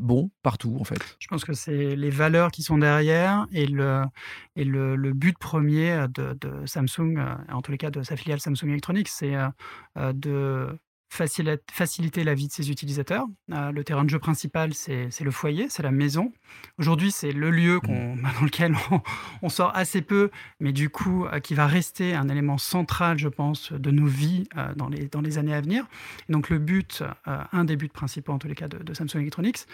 bon 0.00 0.30
partout 0.42 0.76
en 0.80 0.84
fait? 0.84 1.03
Je 1.20 1.26
pense 1.28 1.44
que 1.44 1.52
c'est 1.54 1.96
les 1.96 2.10
valeurs 2.10 2.50
qui 2.50 2.62
sont 2.62 2.78
derrière 2.78 3.46
et 3.52 3.66
le 3.66 5.12
but 5.12 5.38
premier 5.38 6.06
de 6.14 6.34
de 6.34 6.66
Samsung, 6.66 7.18
heu, 7.18 7.52
en 7.52 7.62
tous 7.62 7.72
les 7.72 7.78
cas 7.78 7.90
de 7.90 8.02
sa 8.02 8.16
filiale 8.16 8.40
Samsung 8.40 8.68
Electronics, 8.70 9.08
c'est, 9.08 9.34
heu 9.34 9.48
heu, 9.98 10.12
de 10.14 10.78
faciliter 11.08 12.24
la 12.24 12.34
vie 12.34 12.48
de 12.48 12.52
ses 12.52 12.70
utilisateurs. 12.70 13.26
Heu, 13.52 13.72
le 13.72 13.84
terrain 13.84 14.04
de 14.04 14.10
jeu 14.10 14.18
principal, 14.18 14.74
c'est 14.74 15.08
le 15.20 15.30
foyer, 15.30 15.68
c'est 15.68 15.82
la 15.82 15.90
maison. 15.90 16.32
Aujourd'hui, 16.78 17.10
c'est 17.10 17.32
le 17.32 17.50
lieu 17.50 17.80
bah, 17.82 17.90
dans 18.38 18.44
lequel 18.44 18.74
on 18.90 19.00
on 19.42 19.48
sort 19.48 19.72
assez 19.74 20.02
peu, 20.02 20.30
mais 20.60 20.72
du 20.72 20.90
coup, 20.90 21.26
heu, 21.26 21.40
qui 21.40 21.54
va 21.54 21.66
rester 21.66 22.14
un 22.14 22.28
élément 22.28 22.58
central, 22.58 23.18
je 23.18 23.28
pense, 23.28 23.72
de 23.72 23.90
nos 23.90 24.06
vies, 24.06 24.44
heu, 24.56 24.74
dans 24.76 24.88
les 24.88 25.08
dans 25.08 25.20
les 25.20 25.38
années 25.38 25.54
à 25.54 25.60
venir. 25.60 25.86
Donc 26.28 26.50
le 26.50 26.58
but, 26.58 27.02
un 27.24 27.64
des 27.64 27.76
buts 27.76 27.88
principaux 27.88 28.32
en 28.32 28.38
tous 28.38 28.48
les 28.48 28.54
cas 28.54 28.68
de 28.68 28.78
de 28.78 28.94
Samsung 28.94 29.20
Electronics, 29.20 29.66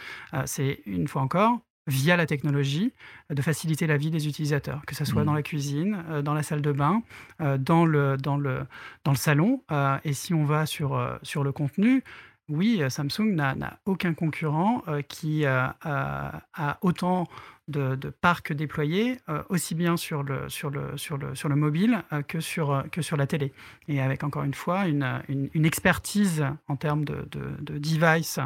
c'est 0.47 0.81
une 0.87 1.09
fois 1.09 1.23
encore, 1.23 1.61
via 1.91 2.17
la 2.17 2.27
technologie, 2.27 2.93
euh, 3.31 3.35
de 3.35 3.43
faciliter 3.43 3.87
la 3.87 3.97
vie 3.97 4.11
des 4.11 4.29
utilisateurs, 4.29 4.83
que 4.87 4.95
ça 4.95 5.05
soit 5.05 5.25
dans 5.25 5.33
Mmh. 5.33 5.37
la 5.37 5.43
cuisine, 5.43 6.05
heu, 6.11 6.23
dans 6.23 6.35
la 6.35 6.43
salle 6.43 6.63
de 6.63 6.73
bain, 6.73 7.03
heu, 7.43 7.59
dans 7.59 7.85
le 7.85 8.17
dans 8.17 8.37
le 8.39 8.67
dans 9.05 9.13
le 9.13 9.17
salon, 9.17 9.63
et 10.05 10.13
si 10.13 10.35
on 10.35 10.45
va 10.45 10.67
sur, 10.67 11.19
sur 11.23 11.45
le 11.45 11.53
contenu, 11.53 12.03
oui, 12.49 12.83
Samsung 12.89 13.35
n'a 13.35 13.79
aucun 13.87 14.15
concurrent, 14.15 14.83
qui, 15.09 15.45
a 15.47 16.79
autant 16.83 17.29
de 17.71 17.95
de 17.95 18.11
parcs 18.11 18.53
déployés, 18.53 19.19
heu, 19.29 19.43
aussi 19.49 19.75
bien 19.75 19.97
sur 19.97 20.23
le 20.23 20.49
sur 20.49 20.71
le 20.71 20.97
sur 20.97 21.17
le 21.17 21.35
sur 21.35 21.49
le 21.49 21.57
mobile, 21.57 22.03
heu, 22.13 22.23
que 22.23 22.41
sur, 22.41 22.73
heu, 22.73 22.83
que 22.93 23.03
sur 23.03 23.17
la 23.17 23.27
télé 23.27 23.53
et 23.89 24.01
avec 24.01 24.25
encore 24.25 24.45
une 24.45 24.55
fois 24.55 24.87
une, 24.87 25.23
une 25.29 25.65
expertise 25.65 26.45
en 26.69 26.77
termes 26.77 27.05
de 27.05 27.27
de 27.31 27.43
de 27.61 27.79
device, 27.79 28.39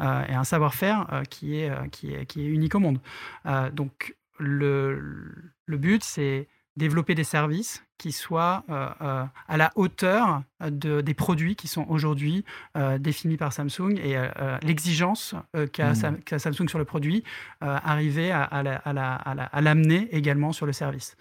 et 0.00 0.34
un 0.34 0.44
savoir-faire, 0.44 1.22
qui 1.30 1.56
est, 1.56 1.90
qui 1.90 2.14
est 2.14 2.26
qui 2.26 2.42
est 2.42 2.46
unique 2.48 2.74
au 2.74 2.80
monde. 2.80 3.00
Donc 3.72 4.16
le 4.38 4.98
le 5.66 5.76
but, 5.76 6.02
c'est 6.04 6.48
développer 6.76 7.14
des 7.14 7.24
services 7.24 7.84
qui 8.02 8.10
soient, 8.12 8.64
heu 8.68 8.74
heu, 8.74 9.22
à 9.48 9.56
la 9.56 9.70
hauteur, 9.76 10.42
de 10.60 11.00
des 11.00 11.14
produits 11.14 11.56
qui 11.56 11.66
sont 11.68 11.86
aujourd'hui, 11.88 12.44
définis 13.00 13.36
par 13.36 13.52
Samsung 13.52 13.96
et 14.02 14.16
l'exigence, 14.62 15.34
heu, 15.56 15.66
qu'a 15.66 15.90
Mmh. 15.92 15.94
Sam 15.94 16.16
qu'a 16.24 16.38
Samsung 16.38 16.68
sur 16.68 16.78
le 16.78 16.84
produit, 16.84 17.22
arriver 17.60 18.30
à 18.32 18.42
à 18.42 18.62
la 18.62 18.76
à 18.76 18.92
la 18.92 19.14
à 19.14 19.34
la 19.34 19.44
à 19.44 19.60
l'amener 19.60 20.08
également 20.12 20.52
sur 20.52 20.66
le 20.66 20.72
service. 20.72 21.16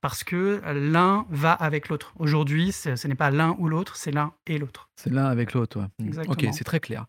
Parce 0.00 0.24
que 0.24 0.60
l'un 0.74 1.26
va 1.30 1.52
avec 1.52 1.88
l'autre. 1.88 2.12
Aujourd'hui, 2.18 2.72
ce 2.72 3.06
n'est 3.08 3.14
pas 3.14 3.30
l'un 3.30 3.54
ou 3.58 3.68
l'autre, 3.68 3.96
c'est 3.96 4.10
l'un 4.10 4.32
et 4.46 4.58
l'autre. 4.58 4.88
C'est 4.96 5.10
l'un 5.10 5.26
avec 5.26 5.52
l'autre, 5.54 5.80
ouais. 5.80 5.86
Mmh. 5.98 6.04
OK, 6.04 6.06
Exactement. 6.08 6.52
c'est 6.52 6.64
très 6.64 6.80
clair. 6.80 7.06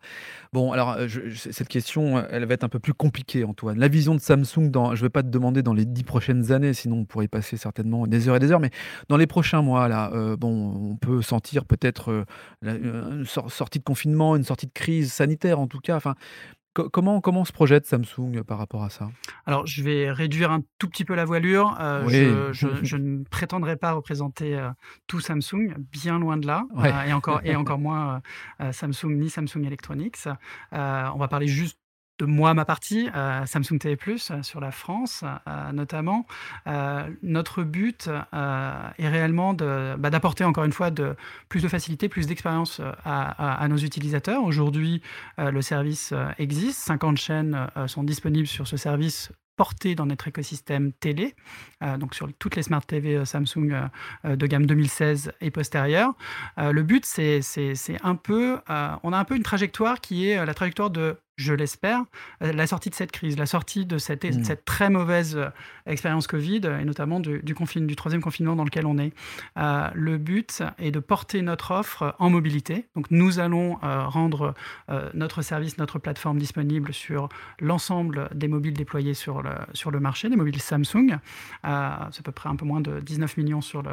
Bon, 0.52 0.72
alors, 0.72 0.96
heu, 0.98 1.08
je 1.08 1.28
je 1.28 1.50
cette 1.50 1.68
question, 1.68 2.24
elle 2.30 2.44
va 2.46 2.54
être 2.54 2.64
un 2.64 2.68
peu 2.68 2.78
plus 2.80 2.94
compliquée, 2.94 3.44
Antoine. 3.44 3.78
La 3.78 3.88
vision 3.88 4.14
de 4.14 4.20
Samsung 4.20 4.70
dans 4.70 4.94
je 4.94 5.02
vais 5.02 5.10
pas 5.10 5.22
te 5.22 5.28
demander 5.28 5.62
dans 5.62 5.74
les 5.74 5.84
10 5.84 6.04
prochaines 6.04 6.52
années, 6.52 6.72
sinon 6.74 6.98
on 7.00 7.04
pourrait 7.04 7.26
y 7.26 7.28
passer 7.28 7.56
certainement 7.56 8.06
des 8.06 8.28
heures 8.28 8.36
et 8.36 8.40
des 8.40 8.50
heures, 8.52 8.60
mais 8.60 8.70
dans 9.08 9.16
les 9.16 9.26
prochains 9.26 9.62
mois 9.62 9.88
là, 9.88 10.10
heu, 10.14 10.36
bon, 10.36 10.92
on 10.92 10.96
peut 10.96 11.22
sentir 11.22 11.64
peut-être, 11.64 12.10
heu, 12.10 12.24
la 12.62 12.74
une 12.74 13.24
sor 13.24 13.50
sortie 13.50 13.78
de 13.78 13.84
confinement, 13.84 14.36
une 14.36 14.44
sortie 14.44 14.66
de 14.66 14.72
crise 14.72 15.12
sanitaire 15.12 15.58
en 15.58 15.66
tout 15.66 15.80
cas, 15.80 15.96
enfin 15.96 16.14
comment, 16.74 17.20
comment 17.20 17.44
se 17.44 17.52
projette 17.52 17.86
Samsung 17.86 18.42
par 18.44 18.58
rapport 18.58 18.82
à 18.82 18.90
ça? 18.90 19.08
Alors, 19.46 19.64
je 19.64 19.82
vais 19.84 20.10
réduire 20.10 20.50
un 20.50 20.60
tout 20.78 20.88
petit 20.88 21.04
peu 21.04 21.14
la 21.14 21.24
voilure. 21.24 21.76
Euh, 21.80 22.52
je, 22.52 22.96
ne 22.96 23.22
prétendrai 23.22 23.76
pas 23.76 23.92
représenter 23.92 24.60
tout 25.06 25.20
Samsung, 25.20 25.74
bien 25.92 26.18
loin 26.18 26.36
de 26.36 26.48
là, 26.48 26.64
et, 27.06 27.12
encore, 27.12 27.40
et 27.44 27.54
encore 27.56 27.78
moins 27.78 28.22
Samsung 28.72 29.10
ni 29.10 29.30
Samsung 29.30 29.64
Electronics. 29.64 30.26
on 30.72 31.16
va 31.16 31.28
parler 31.28 31.46
juste 31.46 31.78
de 32.18 32.26
moi, 32.26 32.54
ma 32.54 32.64
partie, 32.64 33.08
euh, 33.14 33.44
Samsung 33.44 33.78
TV+, 33.78 33.98
euh, 34.06 34.42
sur 34.42 34.60
la 34.60 34.70
France 34.70 35.24
euh, 35.48 35.72
notamment. 35.72 36.26
notre 37.22 37.62
but 37.62 38.08
est 38.32 39.08
réellement 39.08 39.54
bah, 39.54 40.10
d'apporter 40.10 40.44
encore 40.44 40.64
une 40.64 40.72
fois 40.72 40.90
de, 40.90 41.16
plus 41.48 41.62
de 41.62 41.68
facilité, 41.68 42.08
plus 42.08 42.26
d'expérience 42.26 42.80
à, 43.04 43.66
nos 43.68 43.76
utilisateurs. 43.76 44.42
Aujourd'hui, 44.44 45.02
le 45.38 45.62
service 45.62 46.12
existe, 46.38 46.80
50 46.80 47.16
chaînes 47.16 47.68
sont 47.86 48.02
disponibles 48.02 48.46
sur 48.46 48.66
ce 48.66 48.76
service 48.76 49.32
porté 49.56 49.94
dans 49.94 50.06
notre 50.06 50.26
écosystème 50.26 50.92
télé, 50.92 51.34
donc 51.98 52.14
sur 52.14 52.28
toutes 52.38 52.56
les 52.56 52.62
Smart 52.62 52.84
TV 52.84 53.24
Samsung 53.24 53.88
de 54.24 54.46
gamme 54.46 54.66
2016 54.66 55.32
et 55.40 55.50
postérieure. 55.50 56.14
le 56.56 56.82
but, 56.82 57.04
c'est 57.04 57.40
un 58.02 58.16
peu, 58.16 58.58
on 58.68 59.12
a 59.12 59.18
un 59.18 59.24
peu 59.24 59.36
une 59.36 59.42
trajectoire 59.42 60.00
qui 60.00 60.28
est 60.28 60.44
la 60.44 60.54
trajectoire 60.54 60.90
de 60.90 61.16
je 61.36 61.52
l'espère, 61.52 62.04
euh, 62.42 62.52
la 62.52 62.66
sortie 62.66 62.90
de 62.90 62.94
cette 62.94 63.10
crise, 63.10 63.36
la 63.36 63.46
sortie 63.46 63.86
de 63.86 63.98
cette, 63.98 64.24
mmh. 64.24 64.44
cette 64.44 64.64
très 64.64 64.88
mauvaise 64.88 65.36
euh, 65.36 65.50
expérience 65.86 66.26
Covid 66.26 66.60
et 66.80 66.84
notamment 66.84 67.18
du, 67.18 67.42
du, 67.42 67.54
du, 67.54 67.96
troisième 67.96 68.22
confinement 68.22 68.54
dans 68.54 68.64
lequel 68.64 68.86
on 68.86 68.98
est. 68.98 69.12
Euh, 69.56 69.88
le 69.94 70.18
but 70.18 70.62
est 70.78 70.92
de 70.92 71.00
porter 71.00 71.42
notre 71.42 71.72
offre 71.72 72.14
en 72.18 72.30
mobilité. 72.30 72.86
Donc 72.94 73.10
nous 73.10 73.38
allons 73.38 73.78
rendre 73.82 74.54
notre 75.14 75.42
service, 75.42 75.78
notre 75.78 75.98
plateforme 75.98 76.38
disponible 76.38 76.92
sur 76.92 77.28
l'ensemble 77.60 78.28
des 78.34 78.48
mobiles 78.48 78.74
déployés 78.74 79.14
sur 79.14 79.42
le, 79.42 79.50
sur 79.72 79.90
le 79.90 80.00
marché, 80.00 80.28
des 80.28 80.36
mobiles 80.36 80.60
Samsung. 80.60 81.18
c'est 81.62 81.68
à 81.68 82.10
peu 82.24 82.32
près 82.32 82.48
un 82.48 82.56
peu 82.56 82.64
moins 82.64 82.80
de 82.80 83.00
19 83.00 83.36
millions 83.36 83.60
sur 83.60 83.82
le, 83.82 83.90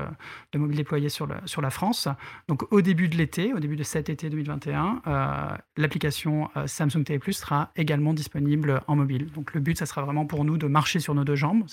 de 0.52 0.60
mobiles 0.60 0.78
déployés 0.78 1.10
sur, 1.10 1.26
le, 1.26 1.36
sur 1.46 1.62
la 1.62 1.70
France. 1.70 2.08
Donc 2.48 2.72
au 2.72 2.82
début 2.82 3.10
de 3.10 3.18
l'été, 3.18 3.54
au 3.54 3.60
début 3.60 3.76
de 3.76 3.84
cet 3.84 4.10
été 4.10 4.30
2021, 4.30 5.58
l'application 5.78 6.50
Samsung 6.66 7.04
TV 7.04 7.20
sera 7.34 7.72
également 7.76 8.14
disponible 8.14 8.82
en 8.88 8.96
mobile. 8.96 9.32
Donc 9.34 9.54
le 9.54 9.62
but, 9.62 9.78
ça 9.78 9.86
sera 9.86 10.02
vraiment 10.04 10.26
pour 10.26 10.46
nous 10.46 10.58
de 10.58 10.68
marcher 10.68 11.00
sur 11.00 11.14
nos 11.16 11.24
deux 11.24 11.36
jambes, 11.36 11.64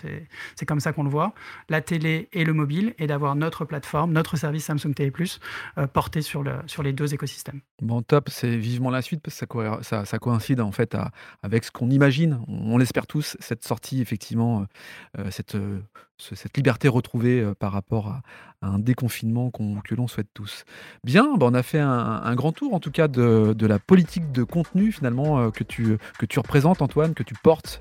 c'est 0.57 0.67
comme 0.67 0.81
ça 0.81 0.93
qu'on 0.93 1.05
le 1.05 1.11
voit, 1.11 1.33
la 1.69 1.81
télé 1.81 2.29
et 2.33 2.45
le 2.45 2.53
mobile, 2.53 2.95
et 2.99 3.07
d'avoir 3.07 3.35
notre 3.35 3.65
plateforme, 3.65 4.13
notre 4.13 4.37
service 4.37 4.65
Samsung 4.65 4.95
TV+, 4.95 5.13
euh, 5.79 5.87
porté 5.87 6.23
sur, 6.23 6.43
le, 6.43 6.55
sur 6.67 6.83
les 6.83 6.93
deux 6.93 7.15
écosystèmes. 7.15 7.61
Bon, 7.83 8.03
top, 8.03 8.29
c'est 8.29 8.57
vivement 8.57 8.91
la 8.91 9.03
suite, 9.03 9.21
parce 9.23 9.39
que 9.39 9.83
ça, 9.83 10.05
ça, 10.05 10.19
coïncide 10.19 10.61
en 10.61 10.73
fait 10.73 10.97
avec 11.43 11.65
ce 11.65 11.71
qu'on 11.71 11.91
imagine, 11.91 12.41
on, 12.49 12.79
l'espère 12.79 13.07
tous, 13.07 13.37
cette 13.41 13.65
sortie, 13.65 14.01
effectivement, 14.01 14.67
euh, 15.19 15.31
euh, 15.55 15.81
cette 16.19 16.57
liberté 16.57 16.89
retrouvée 16.89 17.53
par 17.59 17.73
rapport 17.73 18.09
à, 18.09 18.23
un 18.61 18.81
déconfinement 18.81 19.53
que 19.53 19.95
l'on 19.95 20.09
souhaite 20.09 20.27
tous. 20.35 20.65
Bien, 21.05 21.37
bah, 21.37 21.47
on 21.49 21.55
a 21.55 21.63
fait 21.63 21.79
un, 21.79 22.35
grand 22.35 22.51
tour 22.51 22.75
en 22.75 22.81
tout 22.81 22.91
cas 22.91 23.07
de, 23.07 23.67
la 23.67 23.79
politique 23.79 24.33
de 24.33 24.43
contenu 24.43 24.91
finalement 24.91 25.51
que, 25.53 25.63
tu, 25.63 25.97
que 26.19 26.27
tu 26.27 26.41
représentes 26.41 26.83
Antoine, 26.83 27.15
que 27.15 27.23
tu 27.23 27.35
portes. 27.35 27.81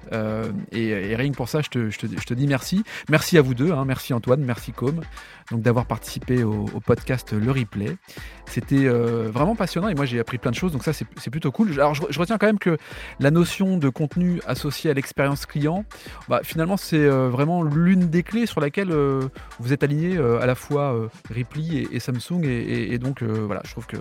et, 0.71 1.15
rien 1.15 1.31
que 1.31 1.35
pour 1.35 1.49
ça, 1.49 1.61
je 1.61 1.69
te, 1.69 1.89
je, 1.89 1.97
te, 1.97 2.33
dis 2.33 2.45
merci. 2.45 2.83
Merci 3.09 3.39
à 3.39 3.41
vous 3.41 3.55
deux, 3.55 3.71
hein. 3.71 3.85
merci 3.85 4.13
Antoine, 4.13 4.41
merci 4.41 4.71
Com, 4.71 5.01
donc 5.49 5.61
d'avoir 5.61 5.87
participé 5.87 6.43
au, 6.43 6.65
podcast 6.85 7.33
Le 7.33 7.51
Replay. 7.51 7.97
C'était 8.45 8.87
vraiment 8.87 9.55
passionnant 9.55 9.89
et 9.89 9.95
moi 9.95 10.05
j'ai 10.05 10.19
appris 10.19 10.37
plein 10.37 10.51
de 10.51 10.55
choses, 10.55 10.73
donc 10.73 10.83
ça 10.83 10.93
c'est 10.93 11.31
plutôt 11.31 11.51
cool. 11.51 11.71
Alors 11.73 11.95
je, 11.95 12.19
retiens 12.19 12.37
quand 12.37 12.47
même 12.47 12.59
que 12.59 12.77
la 13.19 13.31
notion 13.31 13.77
de 13.77 13.89
contenu 13.89 14.41
associé 14.45 14.91
à 14.91 14.93
l'expérience 14.93 15.47
client, 15.47 15.85
bah, 16.29 16.41
finalement 16.43 16.77
c'est 16.77 17.07
vraiment 17.07 17.63
l'une 17.63 18.09
des 18.09 18.23
clés 18.27 18.45
sur 18.45 18.61
laquelle 18.61 18.91
euh, 18.91 19.27
vous 19.59 19.73
êtes 19.73 19.83
aligné 19.83 20.17
euh, 20.17 20.39
à 20.39 20.45
la 20.45 20.53
fois 20.53 20.93
euh, 20.93 21.07
Ripley 21.31 21.87
et, 21.91 21.99
Samsung. 21.99 22.43
Et, 22.43 22.97
donc, 22.99 23.23
voilà, 23.23 23.61
je 23.65 23.71
trouve 23.71 23.87
que 23.87 23.97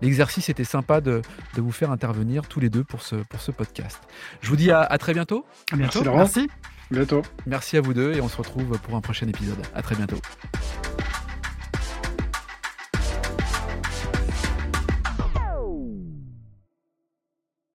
l'exercice 0.00 0.48
était 0.48 0.64
sympa 0.64 1.00
de, 1.00 1.22
vous 1.56 1.72
faire 1.72 1.90
intervenir 1.90 2.46
tous 2.46 2.60
les 2.60 2.70
deux 2.70 2.84
pour 2.84 3.02
ce, 3.02 3.16
pour 3.16 3.40
ce 3.40 3.50
podcast. 3.50 4.00
Je 4.40 4.48
vous 4.48 4.56
dis 4.56 4.70
à, 4.70 4.86
très 4.98 5.14
bientôt. 5.14 5.44
À 5.72 5.76
bientôt. 5.76 6.04
Merci. 6.04 6.48
Bientôt. 6.90 7.22
Merci 7.46 7.76
à 7.76 7.80
vous 7.80 7.94
deux 7.94 8.14
et 8.14 8.20
on 8.20 8.28
se 8.28 8.36
retrouve 8.36 8.78
pour 8.78 8.94
un 8.94 9.00
prochain 9.00 9.26
épisode. 9.26 9.58
À 9.74 9.82
très 9.82 9.96
bientôt. 9.96 10.20